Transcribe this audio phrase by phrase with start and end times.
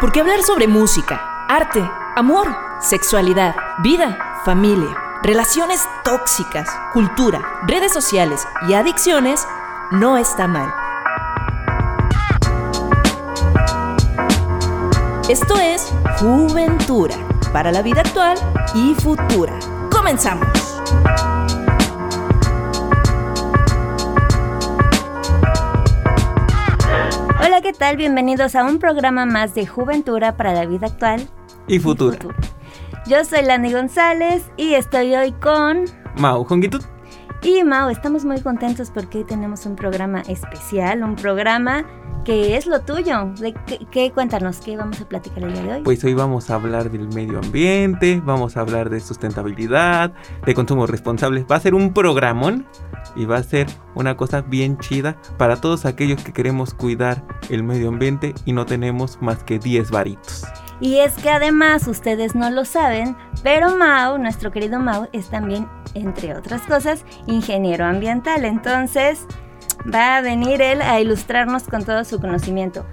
[0.00, 1.82] Porque hablar sobre música, arte,
[2.14, 2.46] amor,
[2.80, 9.44] sexualidad, vida, familia, relaciones tóxicas, cultura, redes sociales y adicciones
[9.90, 10.72] no está mal.
[15.28, 17.16] Esto es Juventura
[17.52, 18.38] para la vida actual
[18.74, 19.58] y futura.
[19.90, 20.57] Comenzamos.
[27.78, 27.96] Tal?
[27.96, 31.26] Bienvenidos a un programa más de Juventura para la vida actual
[31.68, 32.18] y futura.
[33.06, 35.84] Yo soy Lani González y estoy hoy con
[36.16, 36.82] Mau Jongitud.
[37.48, 41.86] Y Mau, estamos muy contentos porque hoy tenemos un programa especial, un programa
[42.22, 43.32] que es lo tuyo.
[43.40, 43.54] ¿De
[43.90, 45.82] qué, cuéntanos, qué vamos a platicar el día de hoy?
[45.82, 50.12] Pues hoy vamos a hablar del medio ambiente, vamos a hablar de sustentabilidad,
[50.44, 51.46] de consumo responsable.
[51.50, 52.66] Va a ser un programón
[53.16, 57.62] y va a ser una cosa bien chida para todos aquellos que queremos cuidar el
[57.62, 60.44] medio ambiente y no tenemos más que 10 varitos.
[60.80, 65.66] Y es que además ustedes no lo saben, pero Mau, nuestro querido Mau, es también,
[65.94, 68.44] entre otras cosas, ingeniero ambiental.
[68.44, 69.26] Entonces,
[69.92, 72.86] va a venir él a ilustrarnos con todo su conocimiento.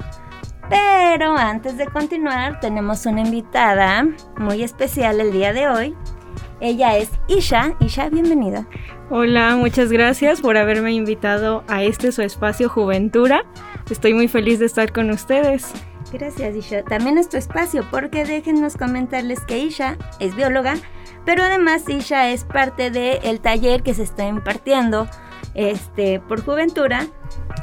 [0.70, 5.96] Pero antes de continuar, tenemos una invitada muy especial el día de hoy.
[6.60, 7.76] Ella es Isha.
[7.80, 8.68] Isha, bienvenida.
[9.12, 13.44] Hola, muchas gracias por haberme invitado a este su espacio Juventura.
[13.90, 15.72] Estoy muy feliz de estar con ustedes.
[16.12, 16.84] Gracias, Isha.
[16.84, 20.76] También es tu espacio, porque déjenos comentarles que Isha es bióloga,
[21.26, 25.08] pero además Isha es parte del taller que se está impartiendo
[25.56, 27.08] este, por Juventura,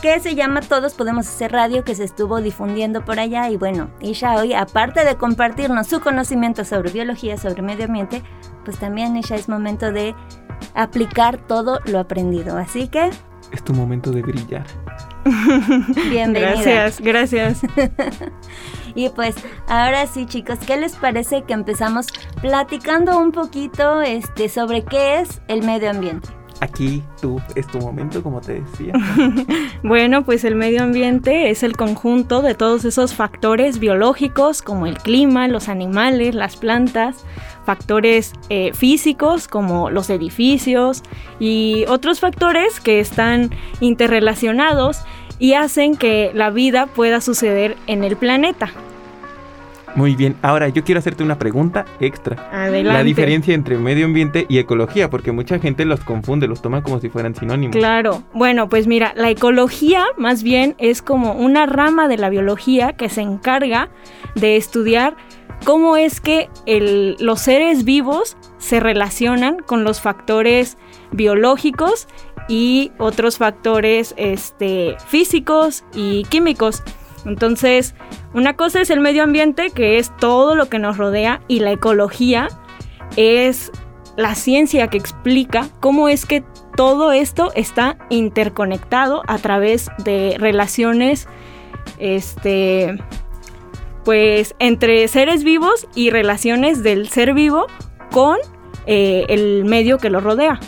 [0.01, 3.51] que se llama Todos Podemos Hacer Radio, que se estuvo difundiendo por allá.
[3.51, 8.23] Y bueno, Isha hoy, aparte de compartirnos su conocimiento sobre biología, sobre medio ambiente,
[8.65, 10.15] pues también Isha es momento de
[10.75, 12.57] aplicar todo lo aprendido.
[12.57, 13.11] Así que...
[13.53, 14.65] Es tu momento de brillar.
[16.11, 16.53] Bienvenida.
[16.53, 17.61] Gracias, gracias.
[18.95, 19.35] y pues
[19.69, 22.07] ahora sí, chicos, ¿qué les parece que empezamos
[22.41, 26.29] platicando un poquito este sobre qué es el medio ambiente?
[26.63, 28.95] aquí tú es tu momento, como te decía.
[29.83, 34.97] bueno, pues el medio ambiente es el conjunto de todos esos factores biológicos como el
[34.99, 37.25] clima, los animales, las plantas,
[37.65, 41.03] factores eh, físicos como los edificios
[41.41, 43.51] y otros factores que están
[43.81, 45.03] interrelacionados
[45.43, 48.71] y hacen que la vida pueda suceder en el planeta.
[49.97, 52.49] Muy bien, ahora yo quiero hacerte una pregunta extra.
[52.53, 52.97] Adelante.
[52.97, 57.01] La diferencia entre medio ambiente y ecología, porque mucha gente los confunde, los toma como
[57.01, 57.75] si fueran sinónimos.
[57.77, 62.93] Claro, bueno, pues mira, la ecología más bien es como una rama de la biología
[62.93, 63.89] que se encarga
[64.37, 65.17] de estudiar
[65.65, 66.51] cómo es que
[67.19, 70.79] los seres vivos se relacionan con los factores
[71.11, 72.07] biológicos
[72.49, 76.83] y otros factores este, físicos y químicos.
[77.25, 77.95] Entonces,
[78.35, 81.73] una cosa es el medio ambiente, que es todo lo que nos rodea, y la
[81.73, 82.49] ecología
[83.17, 83.71] es
[84.17, 86.43] la ciencia que explica cómo es que
[86.77, 91.29] todo esto está interconectado a través de relaciones
[91.99, 92.99] este
[94.05, 97.67] pues entre seres vivos y relaciones del ser vivo
[98.11, 98.39] con
[98.87, 100.59] eh, el medio que lo rodea.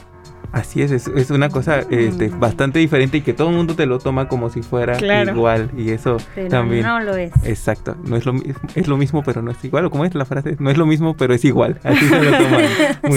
[0.55, 2.39] Así es, es, una cosa este, mm.
[2.39, 5.91] bastante diferente y que todo el mundo te lo toma como si fuera igual y
[5.91, 6.85] eso también.
[6.85, 7.33] No lo es.
[7.45, 8.35] Exacto, no es lo,
[8.77, 10.87] es lo mismo pero no es igual, o como es la frase, no es lo
[10.87, 12.65] mismo pero es igual, así se lo toman.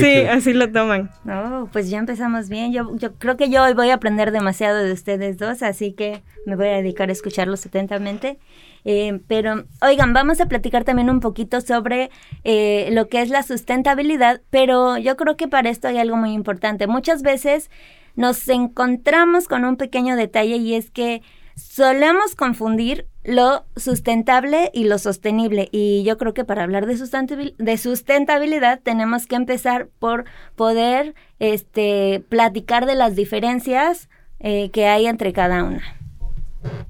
[0.01, 1.11] sí, así lo toman.
[1.25, 4.83] No, pues ya empezamos bien, yo, yo creo que yo hoy voy a aprender demasiado
[4.83, 8.39] de ustedes dos, así que me voy a dedicar a escucharlos atentamente.
[8.85, 12.09] Eh, pero, oigan, vamos a platicar también un poquito sobre
[12.43, 16.31] eh, lo que es la sustentabilidad, pero yo creo que para esto hay algo muy
[16.33, 16.87] importante.
[16.87, 17.69] Muchas veces
[18.15, 21.21] nos encontramos con un pequeño detalle y es que
[21.55, 25.69] solemos confundir lo sustentable y lo sostenible.
[25.71, 32.85] Y yo creo que para hablar de, sustentabilidad tenemos que empezar por poder este, platicar
[32.85, 35.96] de las diferencias eh, que hay entre cada una.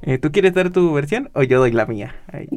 [0.08, 2.16] Eh, ¿Tú quieres dar tu versión o yo doy la mía?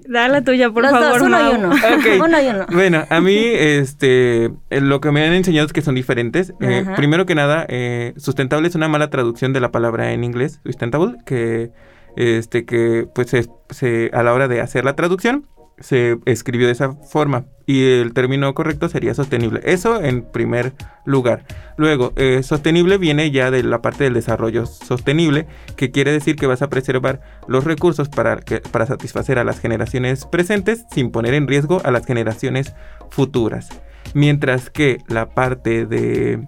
[0.09, 1.21] Da la tuya, por favor.
[1.21, 1.71] uno y uno.
[2.25, 2.67] uno y uno.
[2.71, 6.55] Bueno, a mí este, eh, lo que me han enseñado es que son diferentes.
[6.61, 7.67] Eh, primero que nada,
[8.17, 11.73] sustentable es una mala traducción de la palabra en inglés, sustentable, que,
[12.15, 13.35] este, que pues
[13.71, 15.49] se, a la hora de hacer la traducción
[15.81, 19.61] se escribió de esa forma y el término correcto sería sostenible.
[19.65, 20.73] Eso en primer
[21.05, 21.45] lugar.
[21.77, 25.47] Luego, eh, sostenible viene ya de la parte del desarrollo sostenible,
[25.77, 28.41] que quiere decir que vas a preservar los recursos para,
[28.73, 32.75] para satisfacer a las generaciones presentes sin poner en riesgo a las generaciones
[33.09, 33.69] futuras.
[34.15, 36.45] Mientras que la parte de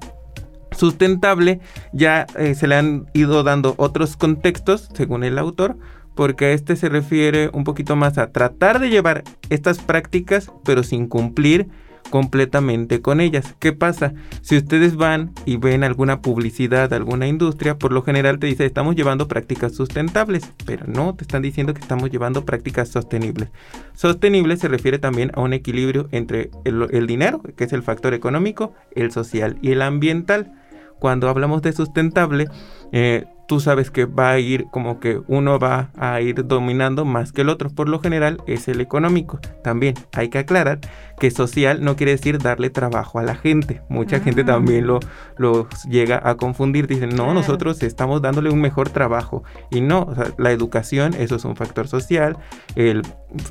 [0.77, 1.61] sustentable
[1.93, 5.77] ya eh, se le han ido dando otros contextos, según el autor,
[6.15, 11.07] porque este se refiere un poquito más a tratar de llevar estas prácticas, pero sin
[11.07, 11.69] cumplir
[12.11, 13.55] completamente con ellas.
[13.59, 14.13] ¿Qué pasa?
[14.43, 18.97] Si ustedes van y ven alguna publicidad alguna industria, por lo general te dice estamos
[18.97, 23.49] llevando prácticas sustentables, pero no, te están diciendo que estamos llevando prácticas sostenibles.
[23.95, 28.75] Sostenible se refiere también a un equilibrio entre el, dinero, que es el factor económico,
[28.95, 30.53] el social y el ambiental.
[30.99, 32.49] Cuando hablamos de sustentable,
[32.93, 37.33] eh, tú sabes que va a ir como que uno va a ir dominando más
[37.33, 37.69] que el otro.
[37.69, 39.41] Por lo general es el económico.
[39.63, 40.81] También hay que aclarar
[41.21, 43.83] que social no quiere decir darle trabajo a la gente.
[43.91, 44.47] Mucha gente ah.
[44.47, 45.01] también lo,
[45.37, 46.87] lo llega a confundir.
[46.87, 49.45] Dicen, no, nosotros estamos dándole un mejor trabajo.
[49.71, 50.09] Y no,
[50.39, 52.39] la educación, eso es un factor social.
[52.75, 53.03] El,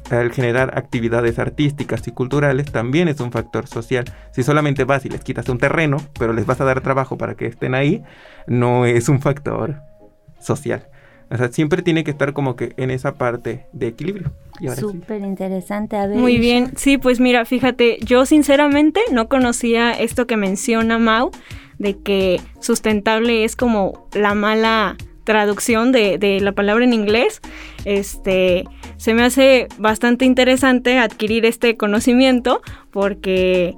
[0.09, 4.06] el generar actividades artísticas y culturales también es un factor social.
[4.31, 7.36] Si solamente vas y les quitas un terreno, pero les vas a dar trabajo para
[7.36, 8.01] que estén ahí,
[8.47, 9.90] no es un factor
[10.41, 10.88] social.
[11.31, 14.33] O sea, siempre tiene que estar como que en esa parte de equilibrio.
[14.77, 15.95] Súper interesante.
[15.95, 16.17] A ver.
[16.17, 16.73] Muy bien.
[16.75, 21.31] Sí, pues mira, fíjate, yo sinceramente no conocía esto que menciona Mau,
[21.79, 27.39] de que sustentable es como la mala traducción de, de, la palabra en inglés.
[27.85, 28.65] Este,
[28.97, 32.61] se me hace bastante interesante adquirir este conocimiento
[32.91, 33.75] porque,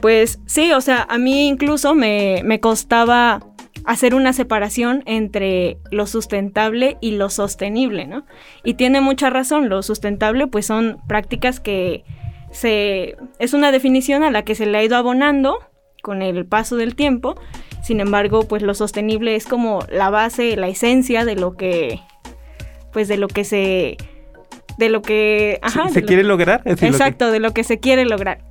[0.00, 3.40] pues sí, o sea, a mí incluso me, me costaba
[3.84, 8.24] hacer una separación entre lo sustentable y lo sostenible, ¿no?
[8.64, 12.04] Y tiene mucha razón, lo sustentable pues son prácticas que
[12.50, 15.58] se es una definición a la que se le ha ido abonando
[16.02, 17.34] con el paso del tiempo.
[17.82, 22.00] Sin embargo, pues lo sostenible es como la base, la esencia de lo que
[22.92, 23.96] pues de lo que se
[24.78, 25.60] de lo que
[25.92, 26.62] se quiere lograr.
[26.64, 28.44] exacto, de lo que se quiere lograr.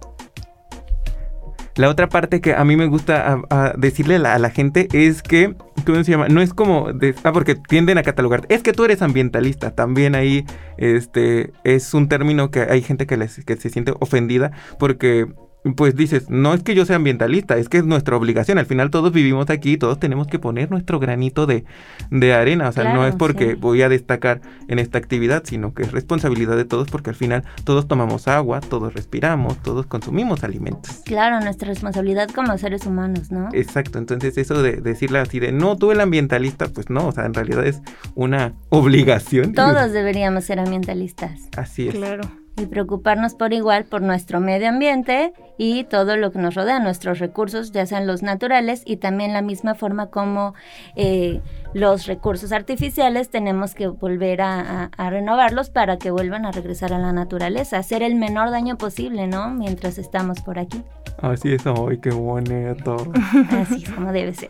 [1.82, 3.42] La otra parte que a mí me gusta
[3.76, 6.28] decirle a la, gente es que, ¿cómo se llama?
[6.28, 6.90] No es como,
[7.24, 10.46] ah, porque tienden a catalogar, es que tú eres ambientalista, también ahí
[10.78, 15.26] este, es un término que hay gente que, les, que se siente ofendida porque
[15.76, 18.58] pues dices, no es que yo sea ambientalista, es que es nuestra obligación.
[18.58, 21.66] Al final todos vivimos aquí, todos tenemos que poner nuestro granito de,
[22.10, 22.70] de arena.
[22.70, 26.58] O sea, no es porque voy a destacar en esta actividad, sino que es responsabilidad
[26.58, 31.02] de todos porque al final todos tomamos agua, todos respiramos, todos consumimos alimentos.
[31.06, 33.50] Claro, nuestra responsabilidad como seres humanos, ¿no?
[33.54, 37.26] Exacto, entonces eso de decirle así de, no, tú el ambientalista, pues no, o sea,
[37.26, 37.82] en realidad es
[38.16, 39.54] una obligación.
[39.54, 41.50] Todos deberíamos ser ambientalistas.
[41.56, 41.96] Así es.
[41.96, 46.80] Claro y preocuparnos por igual por nuestro medio ambiente y todo lo que nos rodea,
[46.80, 50.54] nuestros recursos, ya sean los naturales y también la misma forma como
[50.96, 51.42] eh,
[51.74, 57.14] los recursos artificiales tenemos que volver a, renovarlos para que vuelvan a regresar a la
[57.14, 59.50] naturaleza, hacer el menor daño posible, ¿no?
[59.52, 60.84] Mientras estamos por aquí.
[61.22, 62.96] Así es, ay, qué bonito.
[63.52, 64.50] Así es como debe ser.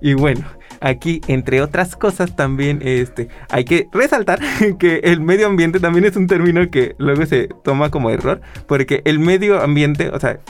[0.00, 0.44] Y bueno,
[0.80, 4.40] aquí, entre otras cosas, también este, hay que resaltar
[4.78, 9.02] que el medio ambiente también es un término que luego se toma como error, porque
[9.04, 10.40] el medio ambiente, o sea,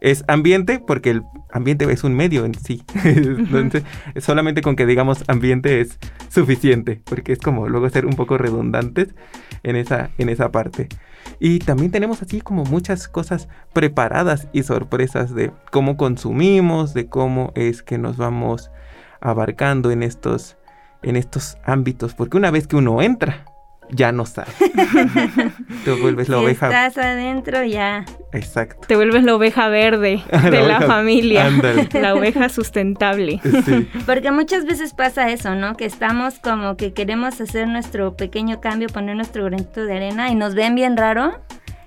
[0.00, 2.82] es ambiente porque el ambiente es un medio en sí.
[3.04, 3.84] Entonces,
[4.18, 5.98] solamente con que digamos ambiente es
[6.28, 9.14] suficiente, porque es como luego ser un poco redundantes
[9.62, 10.88] en esa, en esa parte.
[11.40, 17.52] Y también tenemos así como muchas cosas preparadas y sorpresas de cómo consumimos, de cómo
[17.54, 18.70] es que nos vamos
[19.24, 20.56] abarcando en estos,
[21.02, 23.44] en estos ámbitos, porque una vez que uno entra,
[23.90, 24.52] ya no sale.
[25.84, 26.66] Te vuelves la oveja.
[26.66, 28.04] Estás adentro ya.
[28.32, 28.86] Exacto.
[28.86, 31.50] Te vuelves la oveja verde de la, familia.
[31.92, 33.40] La oveja sustentable.
[34.06, 35.76] Porque muchas veces pasa eso, ¿no?
[35.76, 40.34] Que estamos como que queremos hacer nuestro pequeño cambio, poner nuestro granito de arena y
[40.34, 41.40] nos ven bien raro.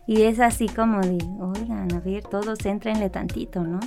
[0.05, 3.79] Y es así como de, oigan, a ver, todos entrenle tantito, ¿no?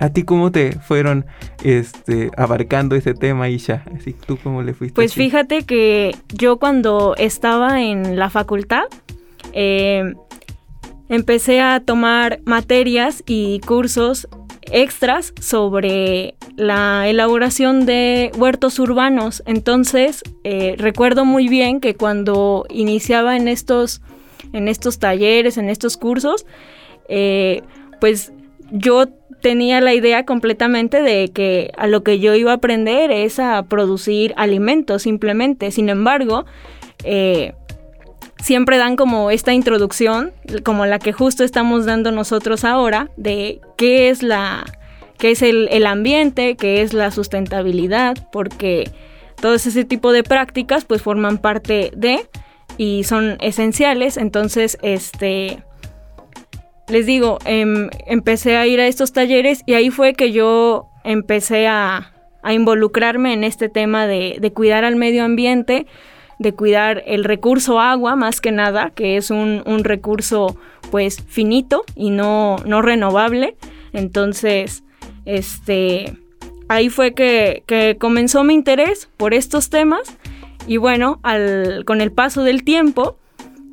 [0.00, 1.26] ¿A ti cómo te fueron
[1.62, 3.84] este, abarcando ese tema, Isha?
[3.94, 4.94] Así, ¿Tú cómo le fuiste?
[4.94, 8.84] Pues fíjate que yo cuando estaba en la facultad,
[9.52, 10.14] eh,
[11.10, 14.26] empecé a tomar materias y cursos
[14.62, 19.42] extras sobre la elaboración de huertos urbanos.
[19.44, 24.00] Entonces, eh, recuerdo muy bien que cuando iniciaba en estos,
[24.54, 26.46] en estos talleres, en estos cursos,
[27.10, 27.60] eh,
[28.00, 28.32] pues
[28.70, 29.06] yo
[29.40, 33.62] tenía la idea completamente de que a lo que yo iba a aprender es a
[33.64, 35.70] producir alimentos simplemente.
[35.70, 36.44] Sin embargo,
[37.04, 37.54] eh,
[38.38, 40.32] siempre dan como esta introducción,
[40.62, 44.64] como la que justo estamos dando nosotros ahora, de qué es la
[45.18, 48.90] qué es el, el ambiente, qué es la sustentabilidad, porque
[49.40, 52.26] todo ese tipo de prácticas pues forman parte de
[52.78, 54.16] y son esenciales.
[54.16, 55.62] Entonces, este
[56.90, 61.66] les digo, em, empecé a ir a estos talleres y ahí fue que yo empecé
[61.66, 65.86] a, involucrarme en este tema de, cuidar al medio ambiente,
[66.38, 70.56] de cuidar el recurso agua más que nada, que es un, recurso
[70.90, 73.58] pues finito y no, no renovable.
[73.92, 74.84] Entonces,
[75.26, 76.16] este,
[76.68, 80.16] ahí fue que, que, comenzó mi interés por estos temas
[80.66, 83.19] y bueno, al, con el paso del tiempo,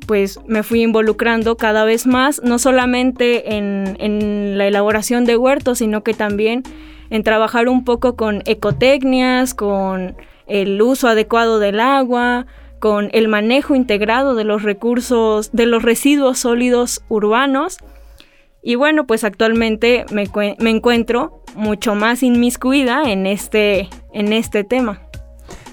[0.08, 5.78] pues me fui involucrando cada vez más, no solamente en, en la elaboración de huertos,
[5.78, 6.62] sino que también
[7.10, 12.46] en trabajar un poco con ecotecnias, con el uso adecuado del agua,
[12.80, 17.76] con el manejo integrado de los recursos, de los residuos sólidos urbanos.
[18.62, 20.24] Y bueno, pues actualmente me,
[20.58, 25.07] me encuentro mucho más inmiscuida en este, en este tema.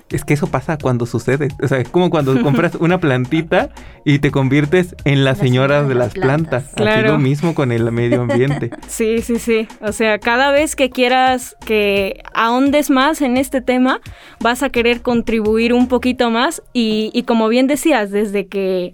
[0.09, 1.47] Es que eso pasa cuando sucede.
[1.63, 3.69] O sea, es como cuando compras una plantita
[4.03, 6.71] y te conviertes en la, señora, de las plantas.
[6.75, 8.71] Así lo mismo con el medio ambiente.
[8.87, 9.67] Sí, sí, sí.
[9.81, 13.99] O sea, cada vez que quieras que ahondes más en este tema,
[14.39, 16.61] vas a querer contribuir un poquito más.
[16.71, 18.93] Y, y como bien decías, desde que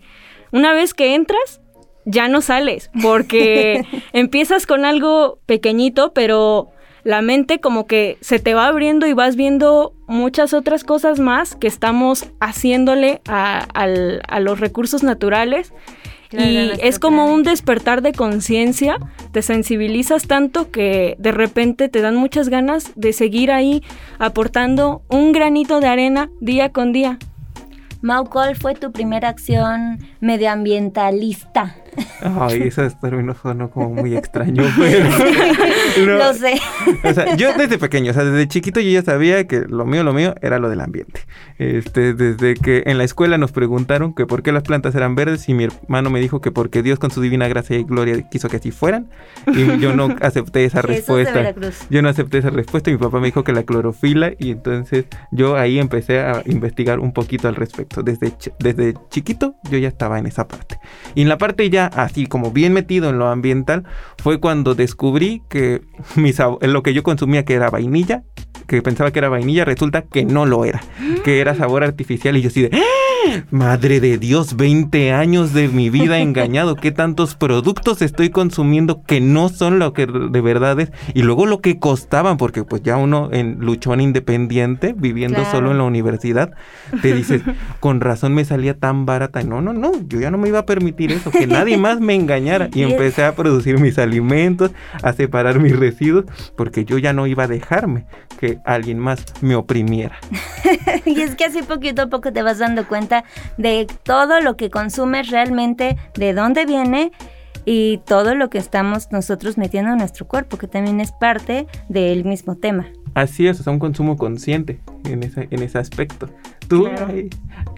[0.51, 1.61] una vez que entras,
[2.05, 6.69] ya no sales, porque empiezas con algo pequeñito, pero
[7.03, 11.55] la mente como que se te va abriendo y vas viendo muchas otras cosas más
[11.55, 15.73] que estamos haciéndole a, los recursos naturales.
[16.31, 18.97] y es como un despertar de conciencia,
[19.31, 23.83] te sensibilizas tanto que de repente te dan muchas ganas de seguir ahí
[24.17, 27.17] aportando un granito de arena día con día.
[28.01, 31.80] Mau, ¿cuál fue tu primera acción medioambientalista?
[32.21, 36.17] Ay, esos términos son como muy extraños, pero...
[36.17, 36.59] lo sé.
[37.03, 40.03] O sea, yo desde pequeño, o sea, desde chiquito yo ya sabía que lo mío,
[40.03, 41.21] lo mío era lo del ambiente.
[41.57, 45.47] Este, desde que en la escuela nos preguntaron que por qué las plantas eran verdes
[45.49, 48.49] y mi hermano me dijo que porque Dios con su divina gracia y gloria quiso
[48.49, 49.09] que así fueran.
[49.47, 51.53] Y yo no acepté esa respuesta.
[51.89, 55.05] Yo no acepté esa respuesta y mi papá me dijo que la clorofila y entonces
[55.31, 58.01] yo ahí empecé a investigar un poquito al respecto.
[58.01, 60.79] Desde, desde chiquito yo ya estaba en esa parte.
[61.15, 63.83] Y en la parte ya así como bien metido en lo ambiental
[64.17, 65.81] fue cuando descubrí que
[66.15, 68.23] mis, lo que yo consumía que era vainilla,
[68.67, 70.81] que pensaba que era vainilla, resulta que no lo era,
[71.23, 72.37] que era sabor artificial.
[72.37, 72.69] Y yo así de...
[73.51, 76.75] Madre de Dios, 20 años de mi vida engañado.
[76.75, 80.91] ¿Qué tantos productos estoy consumiendo que no son lo que de verdad es?
[81.13, 85.77] Y luego lo que costaban, porque pues ya uno en luchón independiente, viviendo solo en
[85.77, 86.51] la universidad,
[87.01, 87.41] te dices,
[87.79, 89.43] con razón me salía tan barata.
[89.43, 92.15] No, no, no, yo ya no me iba a permitir eso, que nadie más me
[92.15, 92.69] engañara.
[92.73, 94.71] Y empecé a producir mis alimentos,
[95.03, 96.25] a separar mis residuos,
[96.55, 98.05] porque yo ya no iba a dejarme
[98.39, 100.17] que alguien más me oprimiera.
[101.05, 103.10] y es que así poquito a poco te vas dando cuenta
[103.57, 107.11] de todo lo que consumes realmente, de dónde viene
[107.65, 112.25] y todo lo que estamos nosotros metiendo en nuestro cuerpo, que también es parte del
[112.25, 112.87] mismo tema.
[113.13, 116.29] Así es, o sea, un consumo consciente en ese, en ese aspecto.
[116.67, 116.87] ¿Tú,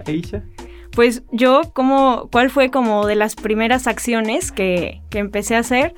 [0.05, 0.43] Aisha?
[0.91, 5.95] Pues yo, como, ¿cuál fue como de las primeras acciones que, que empecé a hacer?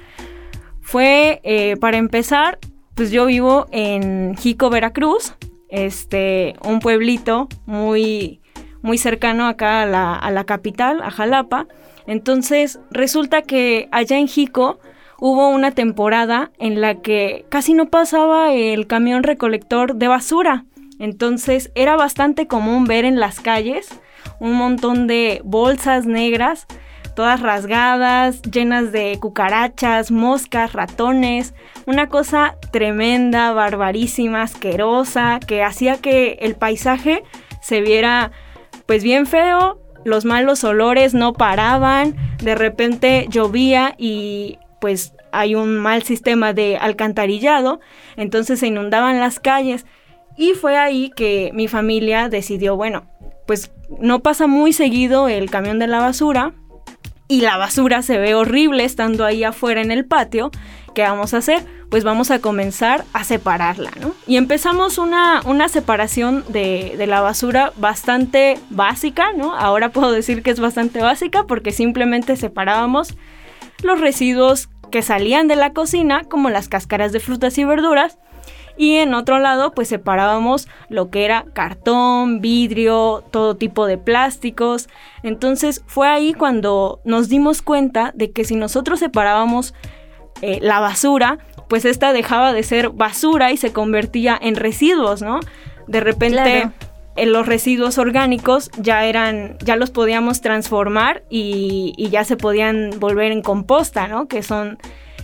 [0.80, 2.60] Fue, eh, para empezar,
[2.94, 5.34] pues yo vivo en Jico, Veracruz,
[5.68, 8.40] este, un pueblito muy
[8.86, 11.66] muy cercano acá a la, capital, a Jalapa.
[12.06, 14.80] Entonces resulta que allá en Jico
[15.18, 20.66] hubo una temporada en la que casi no pasaba el camión recolector de basura.
[21.00, 23.90] Entonces era bastante común ver en las calles
[24.40, 26.68] un montón de bolsas negras,
[27.16, 31.56] todas rasgadas, llenas de cucarachas, moscas, ratones,
[31.88, 37.24] una cosa tremenda, barbarísima, asquerosa, que hacía que el paisaje
[37.62, 38.32] se viera
[38.86, 45.78] pues bien feo, los malos olores no paraban, de repente llovía y pues hay un
[45.78, 47.80] mal sistema de alcantarillado,
[48.16, 49.86] entonces se inundaban las calles.
[50.38, 53.08] Y fue ahí que mi familia decidió, bueno,
[53.48, 56.54] pues no pasa muy seguido el camión de la basura
[57.28, 60.52] y la basura se ve horrible estando ahí afuera en el patio,
[60.94, 61.66] ¿qué vamos a hacer?
[61.90, 64.14] Pues vamos a comenzar a separarla, ¿no?
[64.28, 69.56] Y empezamos una, una separación de, de, la basura bastante básica, ¿no?
[69.56, 73.16] Ahora puedo decir que es bastante básica porque simplemente separábamos
[73.84, 78.18] los residuos que salían de la cocina, como las cáscaras de frutas y verduras,
[78.78, 84.90] y en otro lado pues separábamos lo que era cartón, vidrio, todo tipo de plásticos.
[85.24, 89.74] Entonces fue ahí cuando nos dimos cuenta de que si nosotros separábamos
[90.42, 91.40] eh, la basura,
[91.70, 95.40] pues esta dejaba de ser basura y se convertía en residuos, ¿no?
[95.88, 96.70] De repente
[97.16, 103.32] eh, los residuos orgánicos ya eran, ya los podíamos transformar y, ya se podían volver
[103.32, 104.28] en composta, ¿no?
[104.28, 104.78] Que son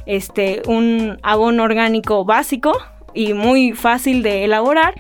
[0.06, 2.74] este un abono orgánico básico
[3.14, 4.94] y muy fácil de elaborar.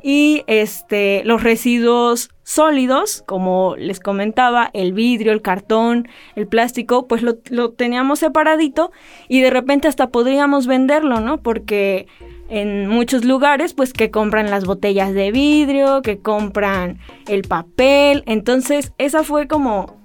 [0.00, 7.20] y este, los residuos sólidos, como les comentaba, el vidrio, el cartón, el plástico, pues
[7.20, 8.92] lo, lo, teníamos separadito
[9.28, 11.42] y de repente hasta podríamos venderlo, ¿no?
[11.42, 12.06] Porque
[12.48, 18.92] en muchos lugares, pues que compran las botellas de vidrio, que compran el papel, entonces
[18.98, 19.98] esa fue como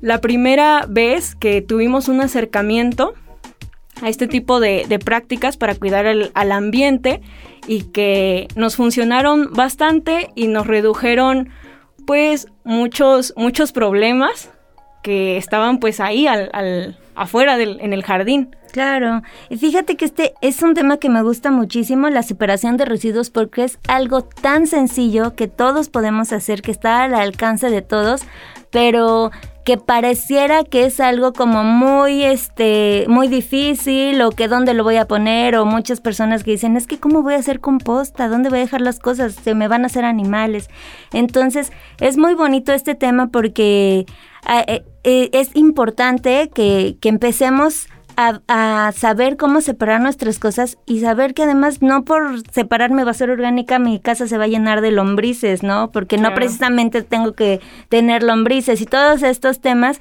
[0.00, 3.14] la primera vez que tuvimos un acercamiento
[4.02, 7.20] a este tipo de, prácticas para cuidar al ambiente
[7.66, 11.50] y que nos funcionaron bastante y nos redujeron
[12.06, 14.50] pues muchos, muchos problemas
[15.02, 18.56] que estaban pues ahí al, afuera del, en el jardín.
[18.72, 22.84] Claro, y fíjate que este es un tema que me gusta muchísimo, la separación de
[22.84, 27.80] residuos, porque es algo tan sencillo que todos podemos hacer, que está al alcance de
[27.80, 28.22] todos,
[28.70, 29.30] pero
[29.68, 34.96] que pareciera que es algo como muy este muy difícil o que dónde lo voy
[34.96, 38.48] a poner o muchas personas que dicen es que cómo voy a hacer composta dónde
[38.48, 40.70] voy a dejar las cosas se me van a hacer animales
[41.12, 41.70] entonces
[42.00, 44.06] es muy bonito este tema porque
[44.46, 51.00] ah, eh, eh, es importante que, que empecemos a, saber cómo separar nuestras cosas y
[51.00, 54.90] saber que además no por separarme basura orgánica mi casa se va a llenar de
[54.90, 55.92] lombrices, ¿no?
[55.92, 60.00] Porque no precisamente tengo que tener lombrices y todos estos temas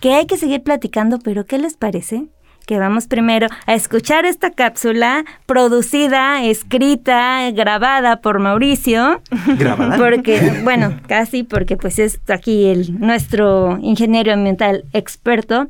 [0.00, 2.26] que hay que seguir platicando, pero ¿qué les parece?
[2.66, 9.22] que vamos primero a escuchar esta cápsula producida, escrita, grabada por Mauricio.
[9.56, 9.96] ¿Grabada?
[9.96, 15.68] Porque, bueno, casi porque pues es aquí el, nuestro ingeniero ambiental experto.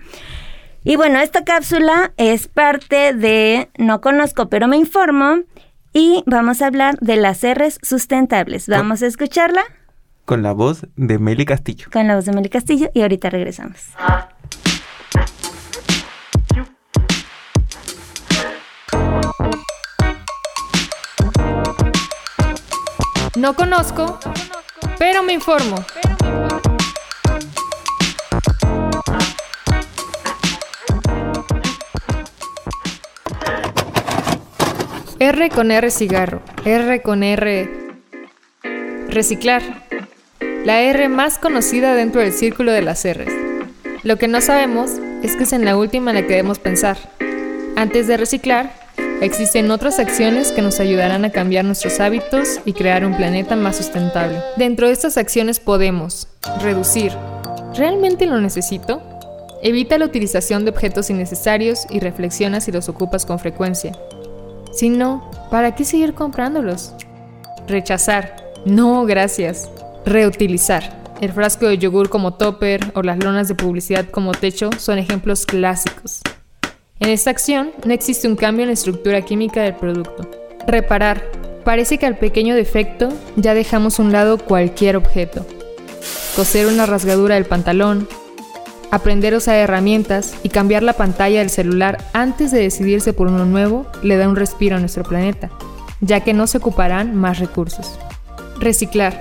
[0.88, 5.40] Y bueno, esta cápsula es parte de No conozco, pero me informo.
[5.92, 8.68] Y vamos a hablar de las R's sustentables.
[8.68, 9.64] Vamos a escucharla.
[10.26, 11.88] Con la voz de Meli Castillo.
[11.92, 13.80] Con la voz de Meli Castillo y ahorita regresamos.
[23.34, 24.20] No conozco,
[25.00, 25.84] pero me informo.
[35.28, 37.68] R con R cigarro, R con R
[39.08, 39.60] reciclar.
[40.64, 43.32] La R más conocida dentro del círculo de las R's.
[44.04, 44.92] Lo que no sabemos
[45.24, 46.96] es que es en la última en la que debemos pensar.
[47.74, 48.72] Antes de reciclar,
[49.20, 53.78] existen otras acciones que nos ayudarán a cambiar nuestros hábitos y crear un planeta más
[53.78, 54.38] sustentable.
[54.56, 56.28] Dentro de estas acciones podemos
[56.60, 57.10] reducir.
[57.74, 59.02] ¿Realmente lo necesito?
[59.60, 63.90] Evita la utilización de objetos innecesarios y reflexiona si los ocupas con frecuencia.
[64.76, 66.92] Si no, ¿para qué seguir comprándolos?
[67.66, 68.36] Rechazar.
[68.66, 69.70] No, gracias.
[70.04, 71.02] Reutilizar.
[71.22, 75.46] El frasco de yogur como topper o las lonas de publicidad como techo son ejemplos
[75.46, 76.20] clásicos.
[77.00, 80.28] En esta acción no existe un cambio en la estructura química del producto.
[80.66, 81.22] Reparar.
[81.64, 85.46] Parece que al pequeño defecto ya dejamos a un lado cualquier objeto.
[86.36, 88.06] Coser una rasgadura del pantalón,
[88.90, 93.44] Aprender a usar herramientas y cambiar la pantalla del celular antes de decidirse por uno
[93.44, 95.50] nuevo le da un respiro a nuestro planeta,
[96.00, 97.98] ya que no se ocuparán más recursos.
[98.58, 99.20] Reciclar.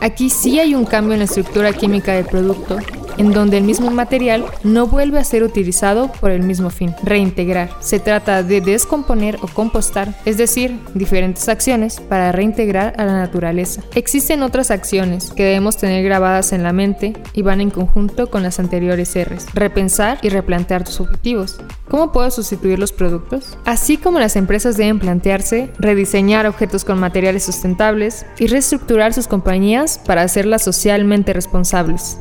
[0.00, 2.78] Aquí sí hay un cambio en la estructura química del producto
[3.18, 6.94] en donde el mismo material no vuelve a ser utilizado por el mismo fin.
[7.02, 7.70] Reintegrar.
[7.80, 13.82] Se trata de descomponer o compostar, es decir, diferentes acciones para reintegrar a la naturaleza.
[13.94, 18.42] Existen otras acciones que debemos tener grabadas en la mente y van en conjunto con
[18.42, 19.46] las anteriores R's.
[19.54, 21.60] Repensar y replantear tus objetivos.
[21.88, 23.58] ¿Cómo puedo sustituir los productos?
[23.64, 30.00] Así como las empresas deben plantearse rediseñar objetos con materiales sustentables y reestructurar sus compañías
[30.06, 32.18] para hacerlas socialmente responsables.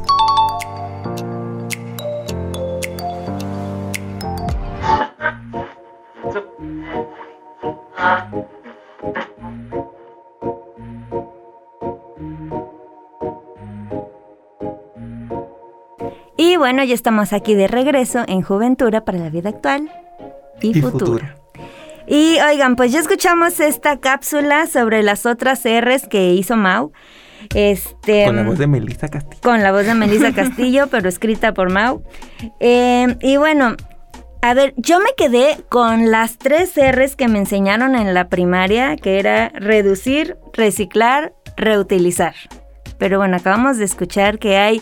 [16.38, 19.92] Y bueno, ya estamos aquí de regreso en Juventura para la vida actual
[20.60, 21.36] y, futura.
[22.08, 26.92] Y oigan, pues ya escuchamos esta cápsula sobre las otras R's que hizo Mau.
[27.54, 29.42] Este, con la voz de Melissa Castillo.
[29.42, 32.04] Con la voz de Melissa Castillo, pero escrita por Mau.
[32.60, 33.76] Eh, y bueno,
[34.42, 38.96] a ver, yo me quedé con las tres R's que me enseñaron en la primaria,
[38.96, 42.34] que era reducir, reciclar, reutilizar.
[42.98, 44.82] Pero bueno, acabamos de escuchar que hay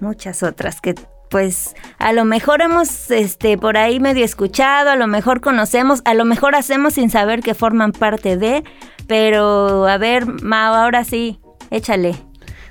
[0.00, 0.94] muchas otras que
[1.30, 6.14] pues a lo mejor hemos este por ahí medio escuchado, a lo mejor conocemos, a
[6.14, 8.64] lo mejor hacemos sin saber que forman parte de,
[9.06, 12.14] pero a ver, Mao, ahora sí, échale.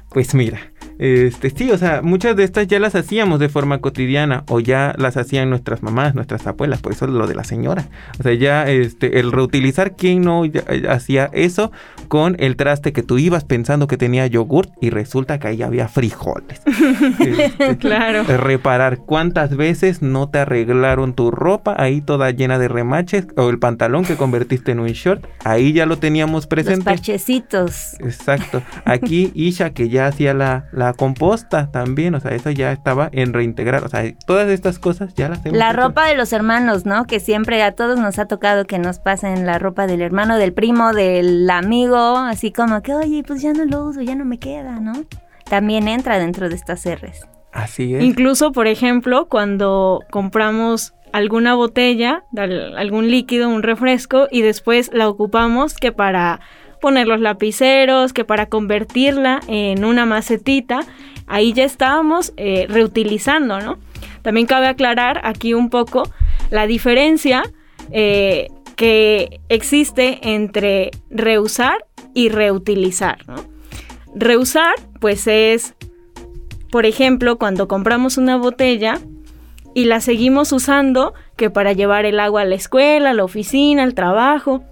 [0.09, 4.43] Pues mira, Este, sí, o sea, muchas de estas ya las hacíamos de forma cotidiana
[4.47, 7.89] o ya las hacían nuestras mamás, nuestras abuelas, por eso lo de la señora.
[8.19, 10.43] O sea, ya este, el reutilizar, ¿quién no
[10.89, 11.71] hacía eso
[12.07, 15.87] con el traste que tú ibas pensando que tenía yogurt y resulta que ahí había
[15.87, 16.61] frijoles?
[17.27, 18.23] Este, claro.
[18.23, 23.59] Reparar cuántas veces no te arreglaron tu ropa ahí toda llena de remaches o el
[23.59, 26.77] pantalón que convertiste en un short, ahí ya lo teníamos presente.
[26.77, 27.95] Los parchecitos.
[27.99, 28.61] Exacto.
[28.85, 33.83] Aquí Isha que ya hacía la composta también, o sea, eso ya estaba en reintegrar,
[33.83, 37.05] o sea, todas estas cosas ya las hemos La ropa de los hermanos, ¿no?
[37.05, 40.53] Que siempre a todos nos ha tocado que nos pasen la ropa del hermano, del
[40.53, 44.39] primo, del amigo, así como que, oye, pues ya no lo uso, ya no me
[44.39, 44.93] queda, ¿no?
[45.49, 47.27] También entra dentro de estas R's.
[47.51, 48.03] Así es.
[48.03, 52.23] Incluso, por ejemplo, cuando compramos alguna botella,
[52.77, 56.41] algún líquido, un refresco, y después la ocupamos que para
[56.81, 60.81] poner los lapiceros, que para convertirla en una macetita,
[61.25, 63.79] ahí ya estábamos eh, reutilizando, ¿no?
[64.21, 66.03] También cabe aclarar aquí un poco
[66.51, 67.43] la diferencia
[67.91, 73.43] eh, que existe entre reusar y reutilizar, ¿no?
[74.15, 75.73] Reusar, pues es,
[76.71, 78.99] por ejemplo, cuando compramos una botella
[79.73, 83.83] y la seguimos usando, que para llevar el agua a la escuela, a la oficina,
[83.83, 84.63] al trabajo,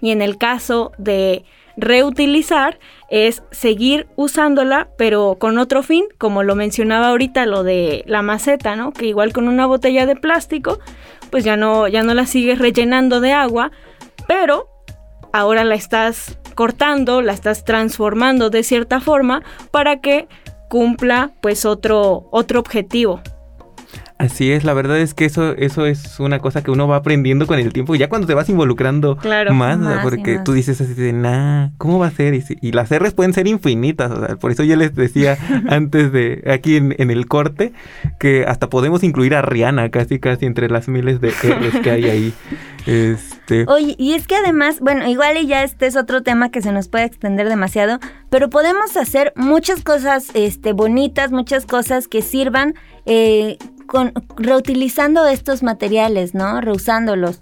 [0.00, 1.44] y en el caso de
[1.76, 2.78] reutilizar
[3.08, 8.76] es seguir usándola pero con otro fin, como lo mencionaba ahorita lo de la maceta,
[8.76, 8.92] ¿no?
[8.92, 10.78] Que igual con una botella de plástico,
[11.32, 13.72] pues ya no ya no la sigues rellenando de agua,
[14.28, 14.68] pero
[15.32, 20.28] ahora la estás cortando, la estás transformando de cierta forma para que
[20.68, 23.22] cumpla pues otro otro objetivo.
[24.22, 27.48] Así es, la verdad es que eso, eso es una cosa que uno va aprendiendo
[27.48, 29.18] con el tiempo, ya cuando te vas involucrando
[29.50, 32.32] más, porque tú dices así de, nah, ¿cómo va a ser?
[32.34, 35.36] Y, las R's pueden ser infinitas, por eso yo les decía
[35.68, 37.72] antes de, aquí en, el corte,
[38.20, 42.04] que hasta podemos incluir a Rihanna casi, casi entre las miles de R's que hay
[42.04, 42.34] ahí.
[42.86, 43.64] Este...
[43.66, 46.70] Oye, y es que además, bueno, igual y ya este es otro tema que se
[46.70, 47.98] nos puede extender demasiado,
[48.30, 53.58] pero podemos hacer muchas cosas este, bonitas, muchas cosas que sirvan eh,
[54.36, 56.60] reutilizando estos materiales, ¿no?
[56.60, 57.40] Reusándolos.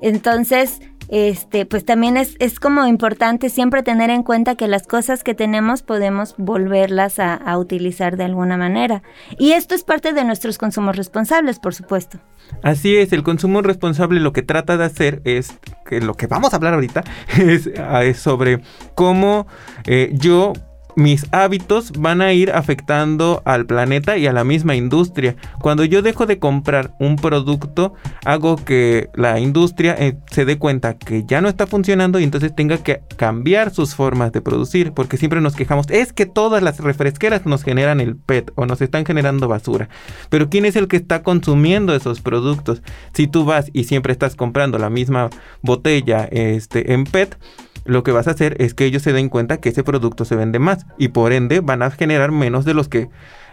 [0.00, 5.24] Entonces, este, pues también es, es, como importante siempre tener en cuenta que las cosas
[5.24, 9.02] que tenemos podemos volverlas a, utilizar de alguna manera.
[9.36, 12.20] Y esto es parte de nuestros consumos responsables, por supuesto.
[12.62, 16.52] Así es, el consumo responsable lo que trata de hacer es, que lo que vamos
[16.52, 17.02] a hablar ahorita,
[17.38, 18.60] es, ah, es sobre
[18.94, 19.48] cómo
[19.86, 20.52] eh, yo
[21.00, 25.34] mis hábitos van a ir afectando al planeta y a la misma industria.
[25.60, 30.98] Cuando yo dejo de comprar un producto, hago que la industria eh, se dé cuenta
[30.98, 35.16] que ya no está funcionando y entonces tenga que cambiar sus formas de producir, porque
[35.16, 39.06] siempre nos quejamos, es que todas las refresqueras nos generan el PET o nos están
[39.06, 39.88] generando basura.
[40.28, 42.82] Pero ¿quién es el que está consumiendo esos productos?
[43.14, 45.30] Si tú vas y siempre estás comprando la misma
[45.62, 47.38] botella este, en PET,
[47.84, 50.36] lo que vas a hacer es que ellos se den cuenta que ese producto se
[50.36, 53.08] vende más y por ende van a generar menos de los que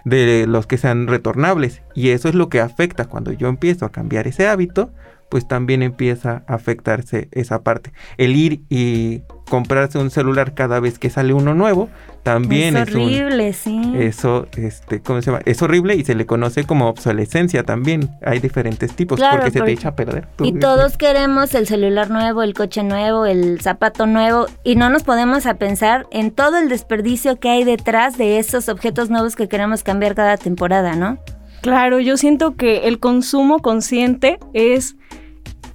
[0.05, 3.91] de los que sean retornables y eso es lo que afecta cuando yo empiezo a
[3.91, 4.91] cambiar ese hábito
[5.29, 7.91] pues también empieza a afectarse esa parte.
[8.17, 11.89] El ir y comprarse un celular cada vez que sale uno nuevo
[12.27, 13.93] también es, horrible, sí.
[13.95, 15.41] Eso, este, ¿cómo se llama?
[15.45, 18.09] Es horrible y se le conoce como obsolescencia también.
[18.21, 20.27] Hay diferentes tipos porque, se te echa a perder.
[20.43, 25.03] Y todos queremos el celular nuevo, el coche nuevo, el zapato nuevo y no nos
[25.03, 29.47] podemos a pensar en todo el desperdicio que hay detrás de esos objetos nuevos que
[29.47, 31.19] queremos cambiar cada temporada, ¿no?
[31.61, 34.97] Claro, yo siento que el consumo consciente es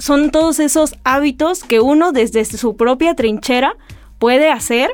[0.03, 3.77] son todos esos hábitos que uno desde su propia trinchera
[4.19, 4.91] puede hacer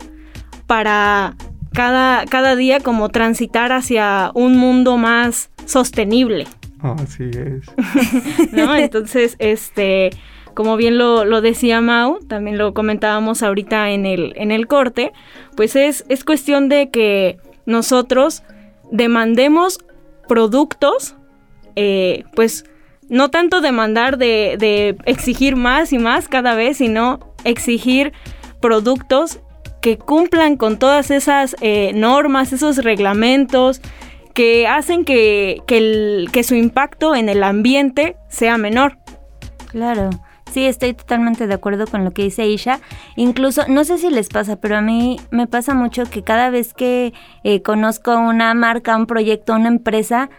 [0.67, 1.35] para
[1.73, 6.47] cada, cada día como transitar hacia un mundo más sostenible.
[6.83, 8.53] Así es.
[8.53, 8.77] ¿No?
[8.77, 10.11] Entonces, este,
[10.53, 15.15] como bien lo, lo, decía Mau, también lo comentábamos ahorita en el, en el corte,
[15.57, 18.43] pues es, es cuestión de que nosotros
[18.93, 19.79] demandemos
[20.29, 21.15] productos,
[21.77, 22.67] eh, pues
[23.09, 28.13] no tanto demandar de, de, exigir más y más cada vez, sino exigir
[28.61, 29.41] productos
[29.81, 33.81] que cumplan con todas esas eh, normas, esos reglamentos,
[34.35, 35.63] que hacen que,
[36.45, 38.99] su impacto en el ambiente sea menor.
[39.69, 40.11] Claro.
[40.53, 42.81] Sí, estoy totalmente de acuerdo con lo que dice Isha.
[43.17, 46.73] Incluso, no sé si les pasa, pero a mí me pasa mucho que cada vez
[46.73, 47.13] que
[47.45, 50.31] eh, conozco una marca, un proyecto, una empresa,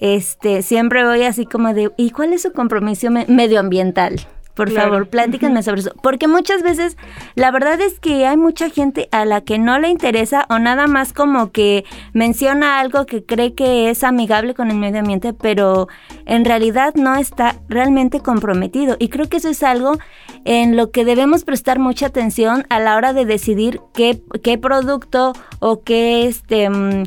[0.00, 4.26] este, siempre voy así como de, ¿y cuál es su compromiso medioambiental?
[4.60, 5.92] por favor, platíquenme sobre eso.
[6.02, 6.98] Porque muchas veces
[7.34, 10.86] la verdad es que hay mucha gente a la que no le interesa o nada
[10.86, 15.88] más como que menciona algo que cree que es amigable con el medio ambiente, pero
[16.26, 18.96] en realidad no está realmente comprometido.
[18.98, 19.96] Y creo que eso es algo
[20.44, 25.32] en lo que debemos prestar mucha atención a la hora de decidir qué, qué producto
[25.60, 27.04] o qué, este, mm,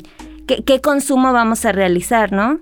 [0.48, 2.62] qué, qué consumo vamos a realizar, ¿no?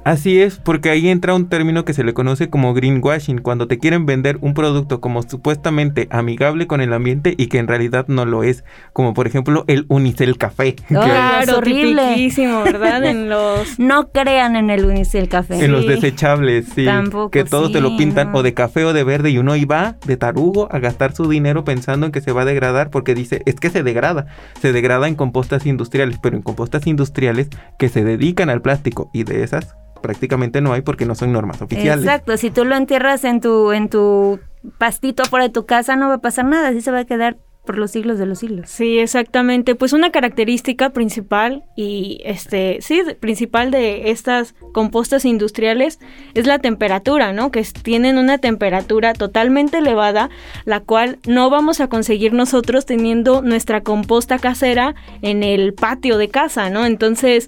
[0.03, 3.77] Así es, porque ahí entra un término que se le conoce como greenwashing, cuando te
[3.77, 8.25] quieren vender un producto como supuestamente amigable con el ambiente y que en realidad no
[8.25, 10.75] lo es, como por ejemplo el Unicel Café.
[10.87, 12.31] claro, horrible.
[12.63, 13.05] ¿verdad?
[13.05, 15.63] En los No crean en el Unicel Café.
[15.63, 16.85] En los desechables, sí.
[16.85, 19.97] Tampoco, que todos te lo pintan o de café o de verde y uno iba
[20.05, 23.43] de tarugo a gastar su dinero pensando en que se va a degradar porque dice,
[23.45, 24.25] es que se degrada,
[24.61, 29.23] se degrada en compostas industriales, pero en compostas industriales que se dedican al plástico y
[29.23, 32.05] de esas prácticamente no hay porque no son normas oficiales.
[32.05, 34.39] Exacto, si tú lo entierras en tu, en tu
[34.77, 37.37] pastito fuera de tu casa no va a pasar nada, así se va a quedar
[37.65, 38.69] por los siglos de los siglos.
[38.69, 39.75] Sí, exactamente.
[39.75, 45.99] Pues una característica principal y este, sí, principal de estas compostas industriales
[46.33, 47.51] es la temperatura, ¿no?
[47.51, 50.29] Que tienen una temperatura totalmente elevada,
[50.65, 56.29] la cual no vamos a conseguir nosotros teniendo nuestra composta casera en el patio de
[56.29, 56.87] casa, ¿no?
[56.87, 57.47] Entonces,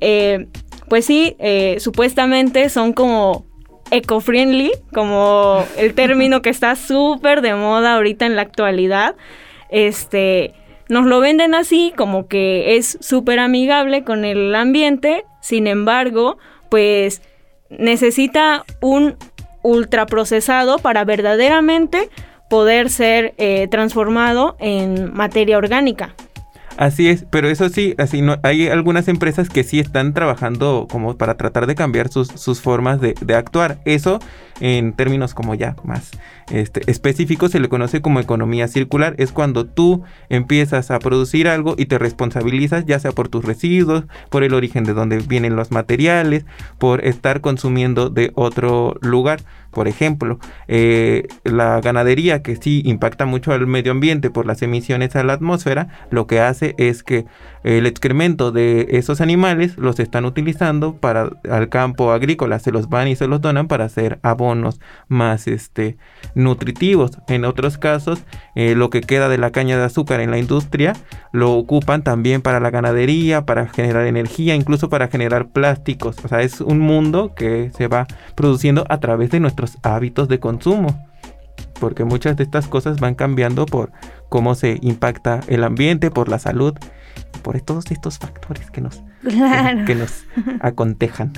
[0.00, 0.48] eh,
[0.94, 3.46] pues sí, eh, supuestamente son como
[3.90, 9.16] eco-friendly, como el término que está súper de moda ahorita en la actualidad.
[9.70, 10.54] Este,
[10.88, 17.22] nos lo venden así, como que es súper amigable con el ambiente, sin embargo, pues
[17.70, 19.16] necesita un
[19.64, 22.08] ultraprocesado para verdaderamente
[22.48, 26.14] poder ser eh, transformado en materia orgánica.
[26.76, 31.16] Así es, pero eso sí, así no, hay algunas empresas que sí están trabajando como
[31.16, 33.78] para tratar de cambiar sus, sus formas de, de, actuar.
[33.84, 34.18] Eso
[34.60, 36.12] en términos como ya más
[36.50, 39.14] este, específicos se le conoce como economía circular.
[39.18, 44.04] Es cuando tú empiezas a producir algo y te responsabilizas ya sea por tus residuos,
[44.30, 46.44] por el origen de donde vienen los materiales,
[46.78, 49.40] por estar consumiendo de otro lugar.
[49.70, 50.38] Por ejemplo,
[50.68, 55.32] eh, la ganadería que sí impacta mucho al medio ambiente por las emisiones a la
[55.32, 57.26] atmósfera, lo que hace es que
[57.64, 63.08] el excremento de esos animales los están utilizando para al campo agrícola, se los van
[63.08, 65.96] y se los donan para hacer abonos más este
[66.34, 67.18] nutritivos.
[67.26, 68.22] En otros casos,
[68.54, 70.92] eh, lo que queda de la caña de azúcar en la industria
[71.32, 76.16] lo ocupan también para la ganadería, para generar energía, incluso para generar plásticos.
[76.22, 80.38] O sea, es un mundo que se va produciendo a través de nuestros hábitos de
[80.38, 81.08] consumo
[81.80, 83.90] porque muchas de estas cosas van cambiando por
[84.28, 86.74] cómo se impacta el ambiente, por la salud
[87.38, 89.02] por todos estos factores que nos,
[89.86, 90.24] que, nos
[90.60, 91.32] acontejan.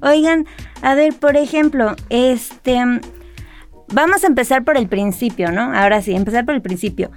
[0.00, 0.46] Oigan,
[0.82, 2.78] a ver, por ejemplo, este,
[3.92, 5.72] vamos a empezar por el principio, ¿no?
[5.74, 7.10] Ahora sí, empezar por el principio.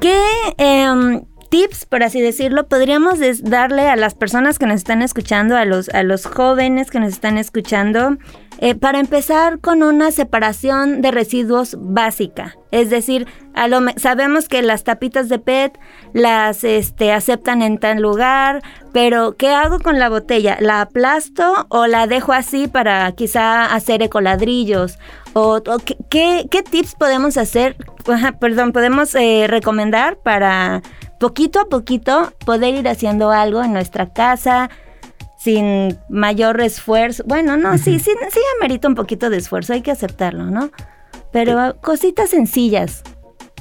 [0.00, 0.20] ¿Qué
[0.58, 1.22] em,
[1.54, 5.88] tips, por así decirlo, podríamos darle a las personas que nos están escuchando, a los,
[5.90, 8.16] a los jóvenes que nos están escuchando,
[8.58, 12.56] eh, para empezar con una separación de residuos básica?
[12.72, 13.28] Es decir,
[13.98, 15.78] sabemos que las tapitas de PET
[16.12, 18.60] las este, aceptan en tal lugar,
[18.92, 20.56] pero ¿qué hago con la botella?
[20.58, 24.98] ¿La aplasto o la dejo así para quizá hacer ecoladrillos?
[25.34, 25.62] ¿O,
[26.10, 27.76] ¿qué, qué, tips podemos hacer,
[28.40, 30.82] perdón, podemos eh, recomendar para
[31.24, 34.68] poquito a poquito poder ir haciendo algo en nuestra casa?
[35.38, 37.22] sin mayor esfuerzo.
[37.26, 40.70] Bueno, no, sí, sí, sí amerita un poquito de esfuerzo, hay que aceptarlo, ¿no?
[41.32, 43.02] Pero cositas sencillas.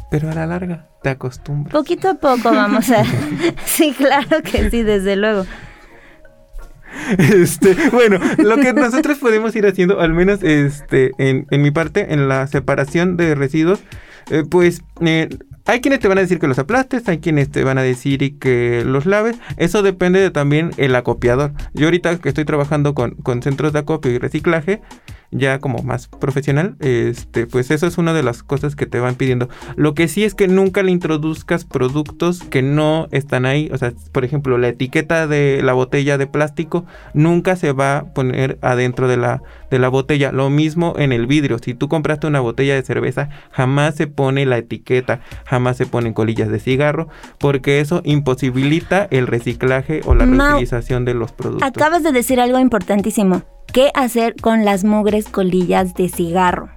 [0.10, 1.73] Pero a la larga te acostumbras.
[1.73, 3.04] Poquito a poco vamos a...
[3.65, 5.45] sí, claro que sí, desde luego.
[7.17, 12.13] Este, bueno, lo que nosotros podemos ir haciendo, al menos este, en, en mi parte,
[12.13, 13.84] en la separación de residuos,
[14.32, 15.28] eh, pues eh,
[15.65, 18.38] hay quienes te van a decir que los aplastes, hay quienes te van a decir
[18.38, 19.38] que los laves.
[19.58, 21.54] Eso depende de también el acopiador.
[21.73, 24.82] Yo ahorita que estoy trabajando con, con centros de acopio y reciclaje,
[25.34, 29.15] ya como más profesional, este, pues eso es una de las cosas que te van
[29.15, 29.50] pidiendo.
[29.76, 33.69] Lo que sí es que nunca le introduzcas productos que no están ahí.
[33.74, 38.13] O sea, por ejemplo, la etiqueta de la botella de plástico nunca se va a
[38.13, 40.32] poner adentro de la, de la botella.
[40.32, 41.58] Lo mismo en el vidrio.
[41.60, 46.13] Si tú compraste una botella de cerveza, jamás se pone la etiqueta, jamás se ponen
[46.13, 47.08] colillas de cigarro,
[47.39, 51.67] porque eso imposibilita el reciclaje o la reutilización de los productos.
[51.67, 53.43] Acabas de decir algo importantísimo.
[53.74, 56.70] ¿Qué hacer con las mugres colillas de cigarro?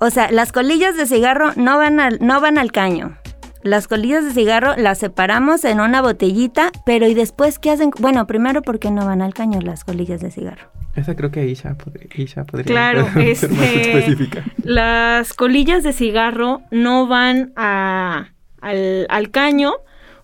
[0.00, 3.18] O sea, las colillas de cigarro no van al, no van al caño.
[3.62, 7.90] Las colillas de cigarro las separamos en una botellita, pero ¿y después qué hacen?
[7.98, 10.70] Bueno, primero porque no van al caño las colillas de cigarro.
[10.96, 14.42] Esa creo que Isha, podría, claro, ser más este, específica.
[14.64, 18.30] Las colillas de cigarro no van a,
[18.62, 19.74] al, al caño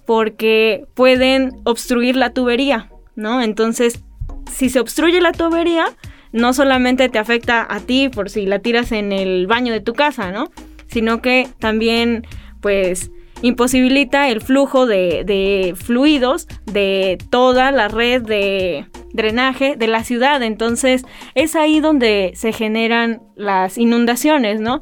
[0.06, 3.42] porque pueden obstruir la tubería, ¿no?
[3.42, 4.02] Entonces,
[4.50, 5.86] si se obstruye la tubería,
[6.32, 9.94] no solamente te afecta a ti por si la tiras en el baño de tu
[9.94, 10.50] casa, ¿no?
[10.88, 12.26] Sino que también,
[12.60, 13.10] pues,
[13.42, 20.42] imposibilita el flujo de, fluidos de toda la red de drenaje de la ciudad.
[20.42, 24.80] Entonces es ahí donde se generan las inundaciones, ¿no?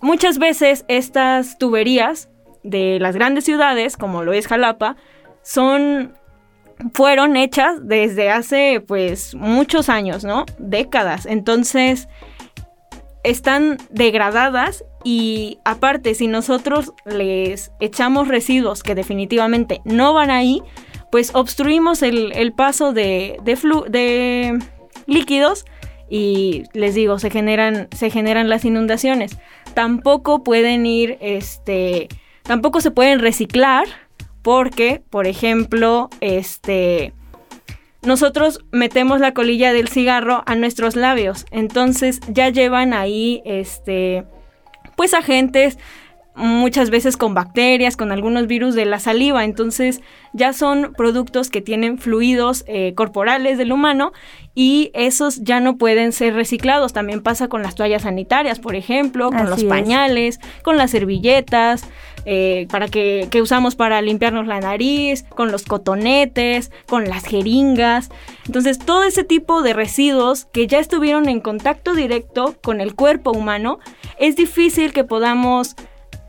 [0.00, 2.28] Muchas veces estas tuberías
[2.62, 4.96] de las grandes ciudades, como lo es Jalapa,
[5.42, 6.14] son
[6.94, 10.46] fueron hechas desde hace pues muchos años, ¿no?
[10.58, 11.26] Décadas.
[11.26, 12.08] Entonces
[13.24, 20.62] están degradadas y aparte si nosotros les echamos residuos que definitivamente no van ahí,
[21.10, 23.58] pues obstruimos el, paso de, de,
[23.90, 24.58] de
[25.06, 25.64] líquidos
[26.08, 29.38] y les digo, se generan, se generan las inundaciones.
[29.74, 32.08] Tampoco pueden ir, este,
[32.42, 33.86] tampoco se pueden reciclar
[34.42, 37.12] porque, por ejemplo, este,
[38.02, 44.24] nosotros metemos la colilla del cigarro a nuestros labios, entonces ya llevan ahí, este,
[44.96, 45.78] pues agentes
[46.34, 49.44] muchas veces con bacterias, con algunos virus de la saliva.
[49.44, 50.00] Entonces
[50.32, 54.12] ya son productos que tienen fluidos eh, corporales del humano
[54.54, 56.92] y esos ya no pueden ser reciclados.
[56.92, 61.84] También pasa con las toallas sanitarias, por ejemplo, con los pañales, con las servilletas.
[62.24, 68.10] Eh, para que, que usamos para limpiarnos la nariz, con los cotonetes, con las jeringas.
[68.46, 73.32] Entonces, todo ese tipo de residuos que ya estuvieron en contacto directo con el cuerpo
[73.32, 73.80] humano,
[74.18, 75.74] es difícil que podamos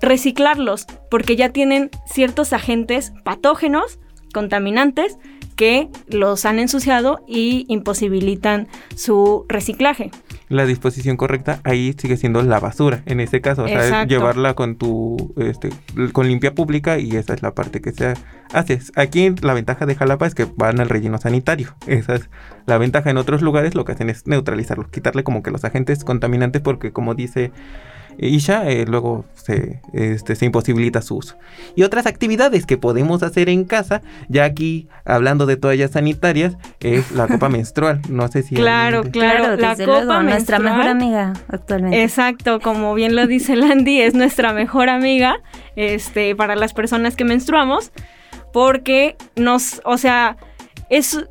[0.01, 3.99] reciclarlos porque ya tienen ciertos agentes patógenos,
[4.33, 5.17] contaminantes,
[5.55, 10.11] que los han ensuciado y imposibilitan su reciclaje.
[10.53, 14.75] La disposición correcta ahí sigue siendo la basura, en ese caso, o sea, llevarla con
[14.75, 15.71] tu, este,
[16.11, 18.13] con limpia pública y esa es la parte que se
[18.53, 18.79] hace.
[18.95, 22.29] Aquí la ventaja de Jalapa es que van al relleno sanitario, esa es
[22.67, 26.03] la ventaja en otros lugares, lo que hacen es neutralizarlo, quitarle como que los agentes
[26.03, 27.51] contaminantes porque como dice
[28.17, 31.35] y ya eh, luego se, este, se imposibilita su uso.
[31.75, 37.11] Y otras actividades que podemos hacer en casa, ya aquí hablando de toallas sanitarias, es
[37.11, 38.01] la copa menstrual.
[38.09, 38.55] No sé si...
[38.55, 42.03] Claro, claro, la copa nuestra mejor amiga actualmente.
[42.03, 45.35] Exacto, como bien lo dice Landy, es nuestra mejor amiga
[45.75, 47.91] este, para las personas que menstruamos,
[48.51, 50.37] porque nos, o sea,
[50.89, 51.25] es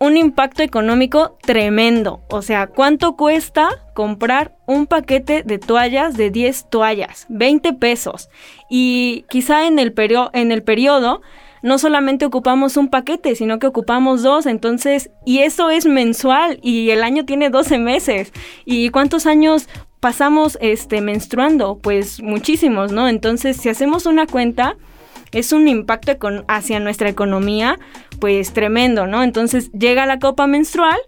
[0.00, 2.22] un impacto económico tremendo.
[2.28, 7.26] O sea, ¿cuánto cuesta comprar un paquete de toallas de 10 toallas?
[7.28, 8.28] 20 pesos.
[8.70, 9.94] Y quizá en el,
[10.32, 11.20] en el periodo
[11.62, 16.90] no solamente ocupamos un paquete, sino que ocupamos dos, entonces, y eso es mensual y
[16.90, 18.32] el año tiene 12 meses.
[18.64, 19.68] ¿Y cuántos años
[20.00, 21.78] pasamos este menstruando?
[21.78, 23.08] Pues muchísimos, ¿no?
[23.08, 24.76] Entonces, si hacemos una cuenta,
[25.32, 26.16] es un impacto
[26.48, 27.78] hacia nuestra economía
[28.20, 29.22] pues tremendo, ¿no?
[29.22, 30.98] Entonces llega la copa menstrual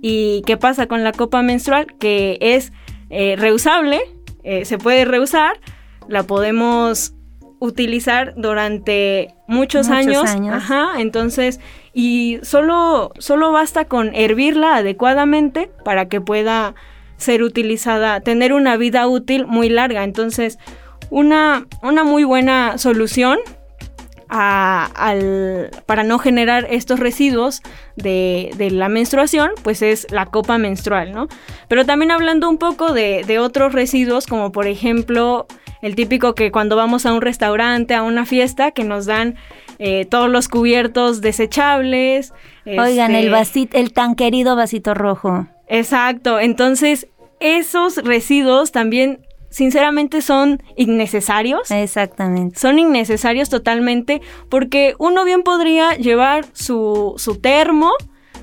[0.00, 1.86] y ¿qué pasa con la copa menstrual?
[1.98, 2.72] Que es
[3.10, 4.00] eh, reusable,
[4.42, 5.58] eh, se puede reusar,
[6.08, 7.14] la podemos
[7.58, 10.24] utilizar durante muchos, años.
[10.50, 11.60] Ajá, entonces,
[11.94, 16.74] y solo, solo basta con hervirla adecuadamente para que pueda
[17.16, 20.04] ser utilizada, tener una vida útil muy larga.
[20.04, 20.58] Entonces,
[21.10, 23.38] una, una muy buena solución
[24.28, 27.62] al, para no generar estos residuos
[27.96, 31.28] de, la menstruación, pues es la copa menstrual, ¿no?
[31.68, 35.46] Pero también hablando un poco de, otros residuos, como por ejemplo
[35.82, 39.36] el típico que cuando vamos a un restaurante, a una fiesta, que nos dan
[39.78, 42.32] eh, todos los cubiertos desechables.
[42.64, 45.46] Oigan, el, este vasito, el tan querido vasito rojo.
[45.68, 47.08] Exacto, entonces
[47.40, 51.70] esos residuos también sinceramente son innecesarios.
[51.70, 52.58] Exactamente.
[52.58, 57.90] Son innecesarios totalmente porque uno bien podría llevar su, su termo,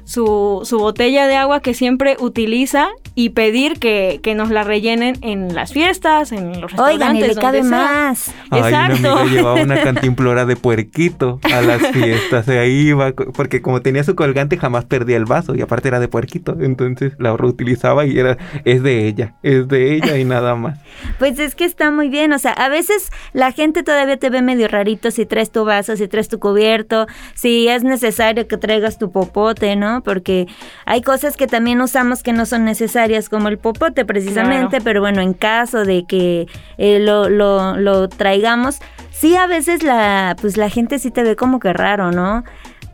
[0.06, 5.54] su, su, botella de agua que siempre utiliza y pedir que, nos la rellenen en
[5.54, 7.08] las fiestas, en los restaurantes.
[7.08, 8.34] Oigan, y le cabe más.
[8.52, 9.00] Exacto.
[9.00, 12.46] Una amiga llevaba una cantimplora de puerquito a las fiestas.
[12.46, 16.08] Se iba, porque como tenía su colgante, jamás perdía el vaso y aparte era de
[16.08, 16.58] puerquito.
[16.60, 20.80] Entonces la reutilizaba y era, es de ella, es de ella y nada más.
[21.20, 22.34] Pues es que está muy bien.
[22.34, 25.96] O sea, a veces la gente todavía te ve medio rarito si traes tu vaso,
[25.96, 30.02] si traes tu cubierto, si es necesario que traigas tu popote, ¿no?
[30.02, 30.48] Porque
[30.86, 35.22] hay cosas que también usamos que no son necesarias como el popote precisamente, pero bueno,
[35.22, 36.48] en caso de que
[36.78, 38.80] eh, lo, lo, traigamos,
[39.12, 42.44] sí a veces la, pues la gente sí te ve como que raro, ¿no?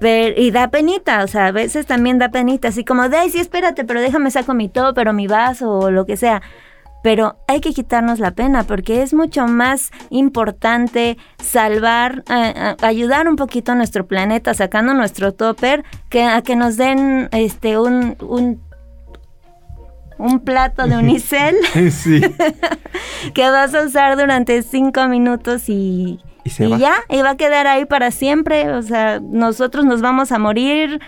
[0.01, 3.83] y da penita, o sea, a veces también da penita, así como, de, sí, espérate,
[3.83, 6.41] pero déjame saco mi todo, pero mi vaso o lo que sea.
[7.01, 12.23] Pero hay que quitarnos la pena porque es mucho más importante salvar,
[12.81, 17.77] ayudar un poquito a nuestro planeta sacando nuestro topper que a que nos den este
[17.77, 18.61] un, un
[20.19, 21.55] un plato de unicel
[21.91, 22.21] sí.
[23.33, 27.85] que vas a usar durante cinco minutos y, y, ya, y va a quedar ahí
[27.85, 28.69] para siempre.
[28.73, 30.99] O sea, nosotros nos vamos a morir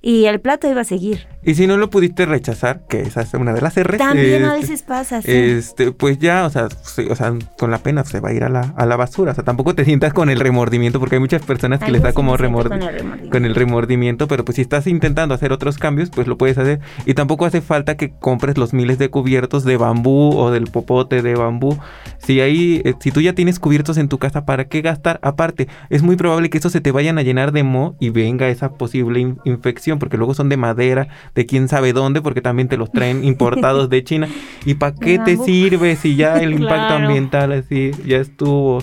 [0.00, 1.26] y el plato iba a seguir.
[1.42, 3.96] Y si no lo pudiste rechazar, que esa es una de las R.
[3.96, 5.30] También a este, veces pasa, sí.
[5.30, 8.48] Este, pues ya, o sea, o sea, con la pena se va a ir a
[8.48, 9.32] la, a la basura.
[9.32, 12.12] O sea, tampoco te sientas con el remordimiento, porque hay muchas personas que les da
[12.12, 13.30] como remordimiento.
[13.30, 16.80] Con el remordimiento, pero pues si estás intentando hacer otros cambios, pues lo puedes hacer.
[17.06, 21.22] Y tampoco hace falta que compres los miles de cubiertos de bambú o del popote
[21.22, 21.78] de bambú.
[22.18, 25.18] Si ahí, eh, si tú ya tienes cubiertos en tu casa, ¿para qué gastar?
[25.22, 28.48] Aparte, es muy probable que estos se te vayan a llenar de moho y venga
[28.48, 32.76] esa posible infección, porque luego son de madera, de quién sabe dónde, porque también te
[32.76, 34.28] los traen importados de China.
[34.64, 38.82] ¿Y para qué te sirve si ya el impacto ambiental así ya estuvo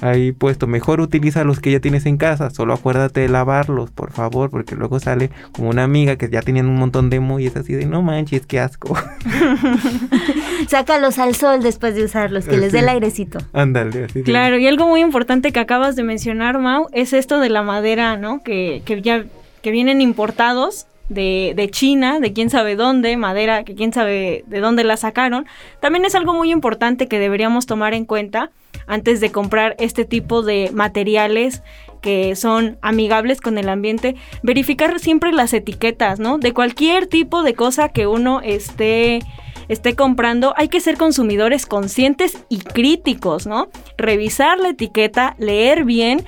[0.00, 0.66] ahí puesto?
[0.66, 4.74] Mejor utiliza los que ya tienes en casa, solo acuérdate de lavarlos, por favor, porque
[4.74, 7.72] luego sale como una amiga que ya tienen un montón de mo y es así
[7.72, 8.96] de no manches, qué asco.
[10.68, 13.38] Sácalos al sol después de usarlos, que les dé el airecito.
[13.52, 14.22] Ándale, así.
[14.22, 18.16] Claro, y algo muy importante que acabas de mencionar, Mau, es esto de la madera,
[18.16, 18.42] ¿no?
[18.42, 19.24] Que, que ya
[19.62, 24.60] que vienen importados de, de, China, de quién sabe dónde, madera que quién sabe de
[24.60, 25.46] dónde la sacaron,
[25.80, 28.50] también es algo muy importante que deberíamos tomar en cuenta
[28.86, 31.62] antes de comprar este tipo de materiales
[32.00, 36.38] que son amigables con el ambiente, verificar siempre las etiquetas, ¿no?
[36.38, 39.20] De cualquier tipo de cosa que uno esté
[39.68, 43.68] esté comprando, hay que ser consumidores conscientes y críticos, ¿no?
[43.96, 46.26] Revisar la etiqueta, leer bien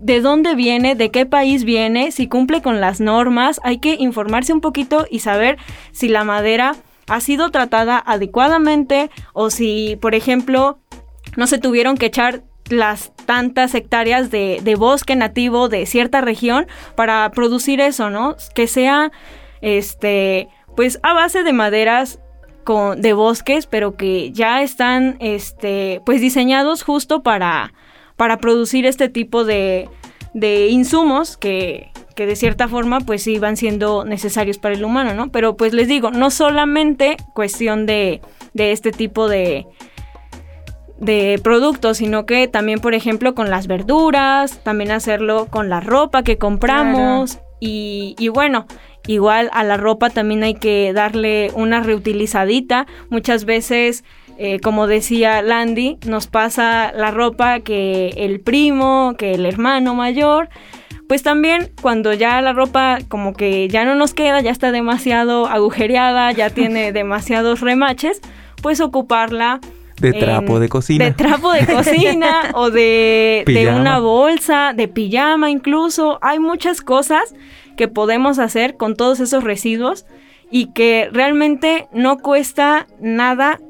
[0.00, 4.52] de dónde viene, de qué país viene, si cumple con las normas, hay que informarse
[4.52, 5.56] un poquito y saber
[5.92, 6.76] si la madera
[7.08, 10.78] ha sido tratada adecuadamente o si, por ejemplo,
[11.36, 17.30] no se tuvieron que echar las tantas hectáreas de, bosque nativo de cierta región para
[17.30, 18.36] producir eso, ¿no?
[18.54, 19.12] Que sea,
[19.60, 22.20] este, pues a base de maderas
[22.96, 27.74] de bosques, pero que ya están, este, pues diseñados justo para,
[28.16, 29.88] para producir este tipo de,
[30.34, 35.14] de insumos que, que de cierta forma pues sí van siendo necesarios para el humano,
[35.14, 35.30] ¿no?
[35.30, 38.20] Pero pues les digo, no solamente cuestión de,
[38.52, 39.66] de este tipo de,
[40.98, 46.22] de productos, sino que también, por ejemplo, con las verduras, también hacerlo con la ropa
[46.22, 48.66] que compramos y, y, bueno,
[49.06, 52.86] igual a la ropa también hay que darle una reutilizadita.
[53.10, 54.04] Muchas veces
[54.38, 60.48] eh, como decía Landy, nos pasa la ropa que el primo, que el hermano mayor.
[61.08, 65.46] Pues también cuando ya la ropa como que ya no nos queda, ya está demasiado
[65.46, 68.20] agujereada, ya tiene demasiados remaches,
[68.62, 69.60] pues ocuparla
[70.00, 71.04] de trapo de cocina.
[71.04, 76.18] De trapo de cocina o de, de, una bolsa, de pijama incluso.
[76.20, 77.34] Hay muchas cosas
[77.76, 80.06] que podemos hacer con todos esos residuos
[80.50, 83.60] y que realmente no cuesta nada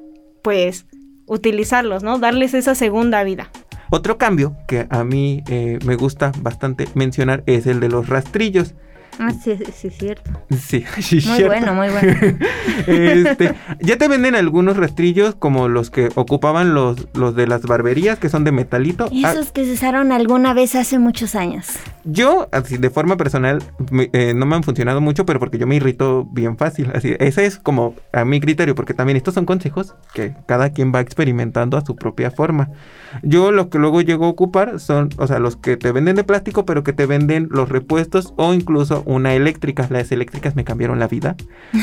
[0.45, 0.87] pues
[1.27, 2.19] utilizarlos, ¿no?
[2.19, 3.51] Darles esa segunda vida.
[3.91, 8.75] Otro cambio que a mí eh, me gusta bastante mencionar es el de los rastrillos.
[9.19, 10.31] Ah, sí, sí, es cierto.
[10.51, 12.15] Sí, sí, Muy bueno, muy bueno.
[12.87, 18.19] este, ya te venden algunos rastrillos como los que ocupaban los, los de las barberías,
[18.19, 19.09] que son de metalito.
[19.12, 21.67] Esos que se usaron alguna vez hace muchos años.
[22.05, 23.62] Yo, así de forma personal,
[24.12, 26.91] eh, no me han funcionado mucho, pero porque yo me irrito bien fácil.
[26.95, 30.93] Así, ese es como a mi criterio, porque también estos son consejos que cada quien
[30.95, 32.71] va experimentando a su propia forma.
[33.23, 36.25] Yo lo que luego llego a ocupar son, o sea, los que te venden de
[36.25, 39.87] plástico, pero que te venden los repuestos o incluso una eléctrica.
[39.91, 41.37] Las eléctricas me cambiaron la vida.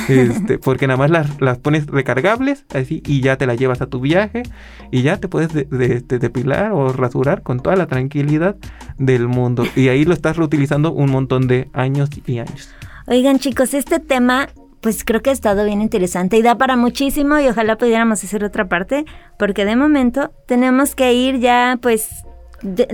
[0.07, 3.87] Este, porque nada más las, las, pones recargables así y ya te las llevas a
[3.87, 4.43] tu viaje
[4.91, 8.55] y ya te puedes depilar o rasurar con toda la tranquilidad
[8.97, 9.65] del mundo.
[9.75, 12.73] Y ahí lo estás reutilizando un montón de años y años.
[13.07, 14.47] Oigan chicos, este tema
[14.81, 18.43] pues creo que ha estado bien interesante y da para muchísimo y ojalá pudiéramos hacer
[18.43, 19.05] otra parte
[19.37, 22.23] porque de momento tenemos que ir ya pues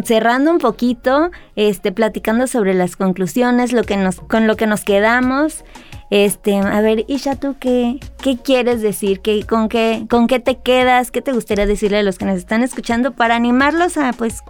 [0.04, 4.84] cerrando un poquito, este, platicando sobre las conclusiones, lo que nos, con lo que nos
[4.84, 5.64] quedamos.
[6.10, 9.20] Este, a ver, Isha, ¿tú qué, qué quieres decir?
[9.20, 11.12] ¿Qué, con, qué, ¿Con qué te quedas?
[11.12, 14.42] ¿Qué te gustaría decirle a los que nos están escuchando para animarlos a, pues,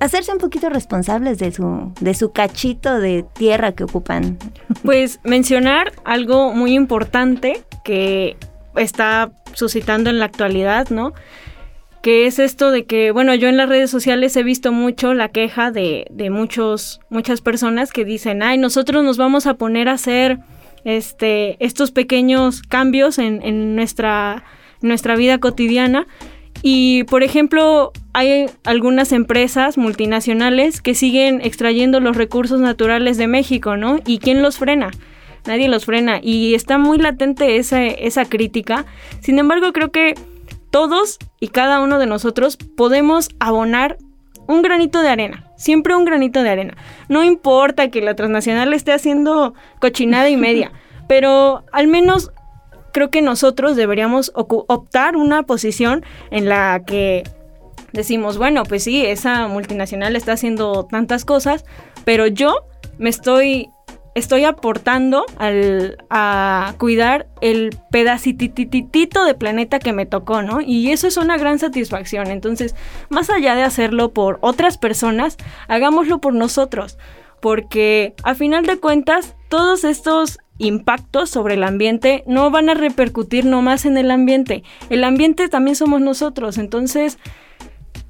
[0.00, 4.38] hacerse un poquito responsables de su, de su cachito de tierra que ocupan?
[4.82, 8.36] Pues mencionar algo muy importante que
[8.74, 11.12] está suscitando en la actualidad, ¿no?
[12.02, 15.28] Que es esto de que, bueno, yo en las redes sociales he visto mucho la
[15.28, 19.92] queja de, de muchos, muchas personas que dicen, ay, nosotros nos vamos a poner a
[19.92, 20.40] hacer
[20.84, 24.42] este, estos pequeños cambios en, en nuestra,
[24.80, 26.08] nuestra vida cotidiana.
[26.60, 33.76] Y, por ejemplo, hay algunas empresas multinacionales que siguen extrayendo los recursos naturales de México,
[33.76, 33.98] ¿no?
[34.06, 34.90] ¿Y quién los frena?
[35.46, 36.20] Nadie los frena.
[36.22, 38.86] Y está muy latente esa, esa crítica.
[39.20, 40.14] Sin embargo, creo que
[40.72, 43.98] todos y cada uno de nosotros podemos abonar
[44.48, 46.76] un granito de arena, siempre un granito de arena.
[47.08, 50.72] No importa que la transnacional esté haciendo cochinada y media,
[51.08, 52.32] pero al menos
[52.92, 57.22] creo que nosotros deberíamos optar una posición en la que
[57.92, 61.64] decimos, bueno, pues sí, esa multinacional está haciendo tantas cosas,
[62.04, 62.64] pero yo
[62.98, 63.68] me estoy
[64.14, 70.60] estoy aportando al, a cuidar el pedacititito de planeta que me tocó, ¿no?
[70.60, 72.28] Y eso es una gran satisfacción.
[72.28, 72.74] Entonces,
[73.08, 75.36] más allá de hacerlo por otras personas,
[75.68, 76.98] hagámoslo por nosotros.
[77.40, 83.44] Porque a final de cuentas, todos estos impactos sobre el ambiente no van a repercutir
[83.44, 84.62] nomás en el ambiente.
[84.90, 86.58] El ambiente también somos nosotros.
[86.58, 87.18] Entonces,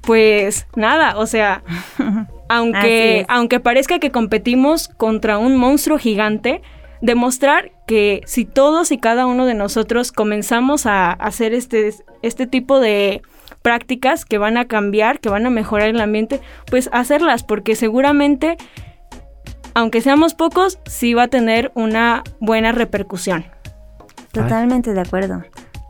[0.01, 1.63] pues nada, o sea,
[2.53, 6.61] aunque, aunque parezca que competimos contra un monstruo gigante,
[7.01, 12.79] demostrar que si todos y cada uno de nosotros comenzamos a hacer este, este tipo
[12.79, 13.21] de
[13.61, 18.57] prácticas que van a cambiar, que van a mejorar el ambiente, pues hacerlas, porque seguramente,
[19.73, 23.45] aunque seamos pocos, sí va a tener una buena repercusión.
[24.31, 25.43] Totalmente de acuerdo.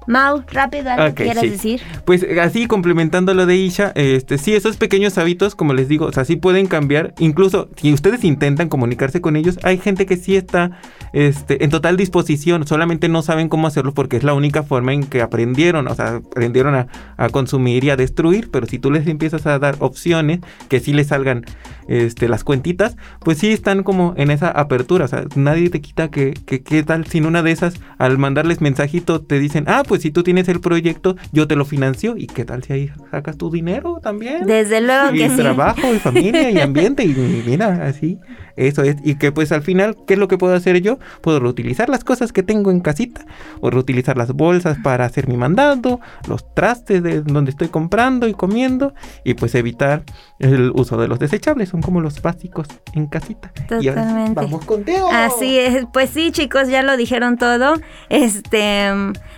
[0.07, 1.81] Mau, rápido, ¿algo quieras decir?
[2.05, 6.11] Pues así, complementando lo de Isha, este, sí, esos pequeños hábitos, como les digo, o
[6.11, 7.13] sea, sí pueden cambiar.
[7.19, 10.71] Incluso si ustedes intentan comunicarse con ellos, hay gente que sí está
[11.13, 15.03] este, en total disposición, solamente no saben cómo hacerlo porque es la única forma en
[15.03, 16.87] que aprendieron, o sea, aprendieron a,
[17.31, 21.07] consumir y a destruir, pero si tú les empiezas a dar opciones que sí les
[21.07, 21.45] salgan
[21.87, 26.09] este, las cuentitas, pues sí están como en esa apertura, o sea, nadie te quita
[26.09, 29.92] que, que, qué tal sin una de esas, al mandarles mensajito, te dicen, ah, pues
[29.93, 32.91] pues si tú tienes el proyecto, yo te lo financio y qué tal si ahí
[33.11, 34.47] sacas tu dinero también.
[34.47, 35.35] Desde luego que sí.
[35.37, 37.13] trabajo y familia y ambiente y
[37.45, 38.17] mira, así.
[38.55, 40.97] Eso es, y que pues al final, ¿qué es lo que puedo hacer yo?
[41.21, 43.25] Puedo reutilizar las cosas que tengo en casita,
[43.61, 48.33] o reutilizar las bolsas para hacer mi mandado, los trastes de donde estoy comprando y
[48.33, 50.03] comiendo, y pues evitar
[50.39, 53.51] el uso de los desechables, son como los básicos en casita.
[53.67, 54.35] Totalmente.
[54.35, 55.07] vamos con Teo.
[55.11, 57.75] Así es, pues sí, chicos, ya lo dijeron todo.
[58.09, 58.91] Este,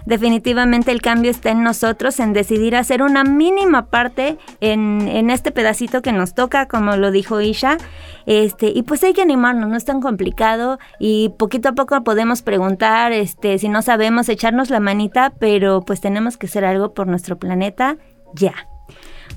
[0.06, 5.52] definitivamente el cambio está en nosotros, en decidir hacer una mínima parte en, en este
[5.52, 7.78] pedacito que nos toca, como lo dijo Isha.
[8.26, 12.42] Este, y pues hay que animarnos, no es tan complicado y poquito a poco podemos
[12.42, 17.08] preguntar, este, si no sabemos, echarnos la manita, pero pues tenemos que hacer algo por
[17.08, 17.98] nuestro planeta
[18.34, 18.54] ya.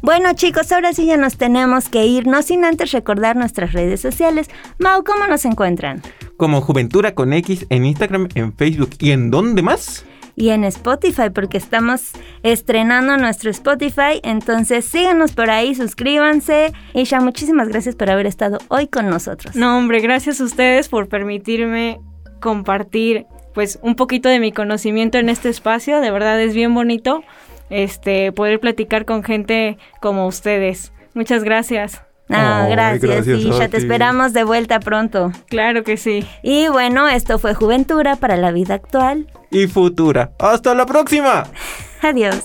[0.01, 4.01] Bueno chicos, ahora sí ya nos tenemos que ir, no sin antes recordar nuestras redes
[4.01, 4.49] sociales.
[4.79, 6.03] Mau, ¿cómo nos encuentran?
[6.37, 10.05] Como Juventura con X en Instagram, en Facebook y en dónde más?
[10.39, 12.13] Y en Spotify porque estamos
[12.43, 14.21] estrenando nuestro Spotify.
[14.23, 16.73] Entonces síganos por ahí, suscríbanse.
[16.95, 19.57] Isha, muchísimas gracias por haber estado hoy con nosotros.
[19.57, 22.01] No, hombre, gracias a ustedes por permitirme
[22.41, 26.01] compartir pues un poquito de mi conocimiento en este espacio.
[26.01, 27.25] De verdad es bien bonito
[27.69, 30.93] este poder platicar con gente como ustedes.
[31.15, 32.08] Muchas gracias.
[32.29, 35.33] No, gracias, ya te esperamos de vuelta pronto.
[35.49, 36.27] Claro que sí.
[36.43, 39.27] Y bueno, esto fue Juventura para la vida actual.
[39.51, 40.33] Y futura.
[40.39, 41.45] ¡Hasta la próxima!
[42.03, 42.45] Adiós.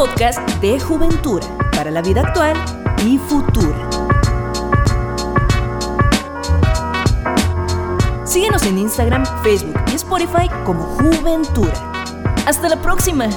[0.00, 2.56] Podcast de Juventura para la vida actual
[3.04, 3.90] y futura.
[8.24, 11.74] Síguenos en Instagram, Facebook y Spotify como Juventura.
[12.46, 13.28] Hasta la próxima.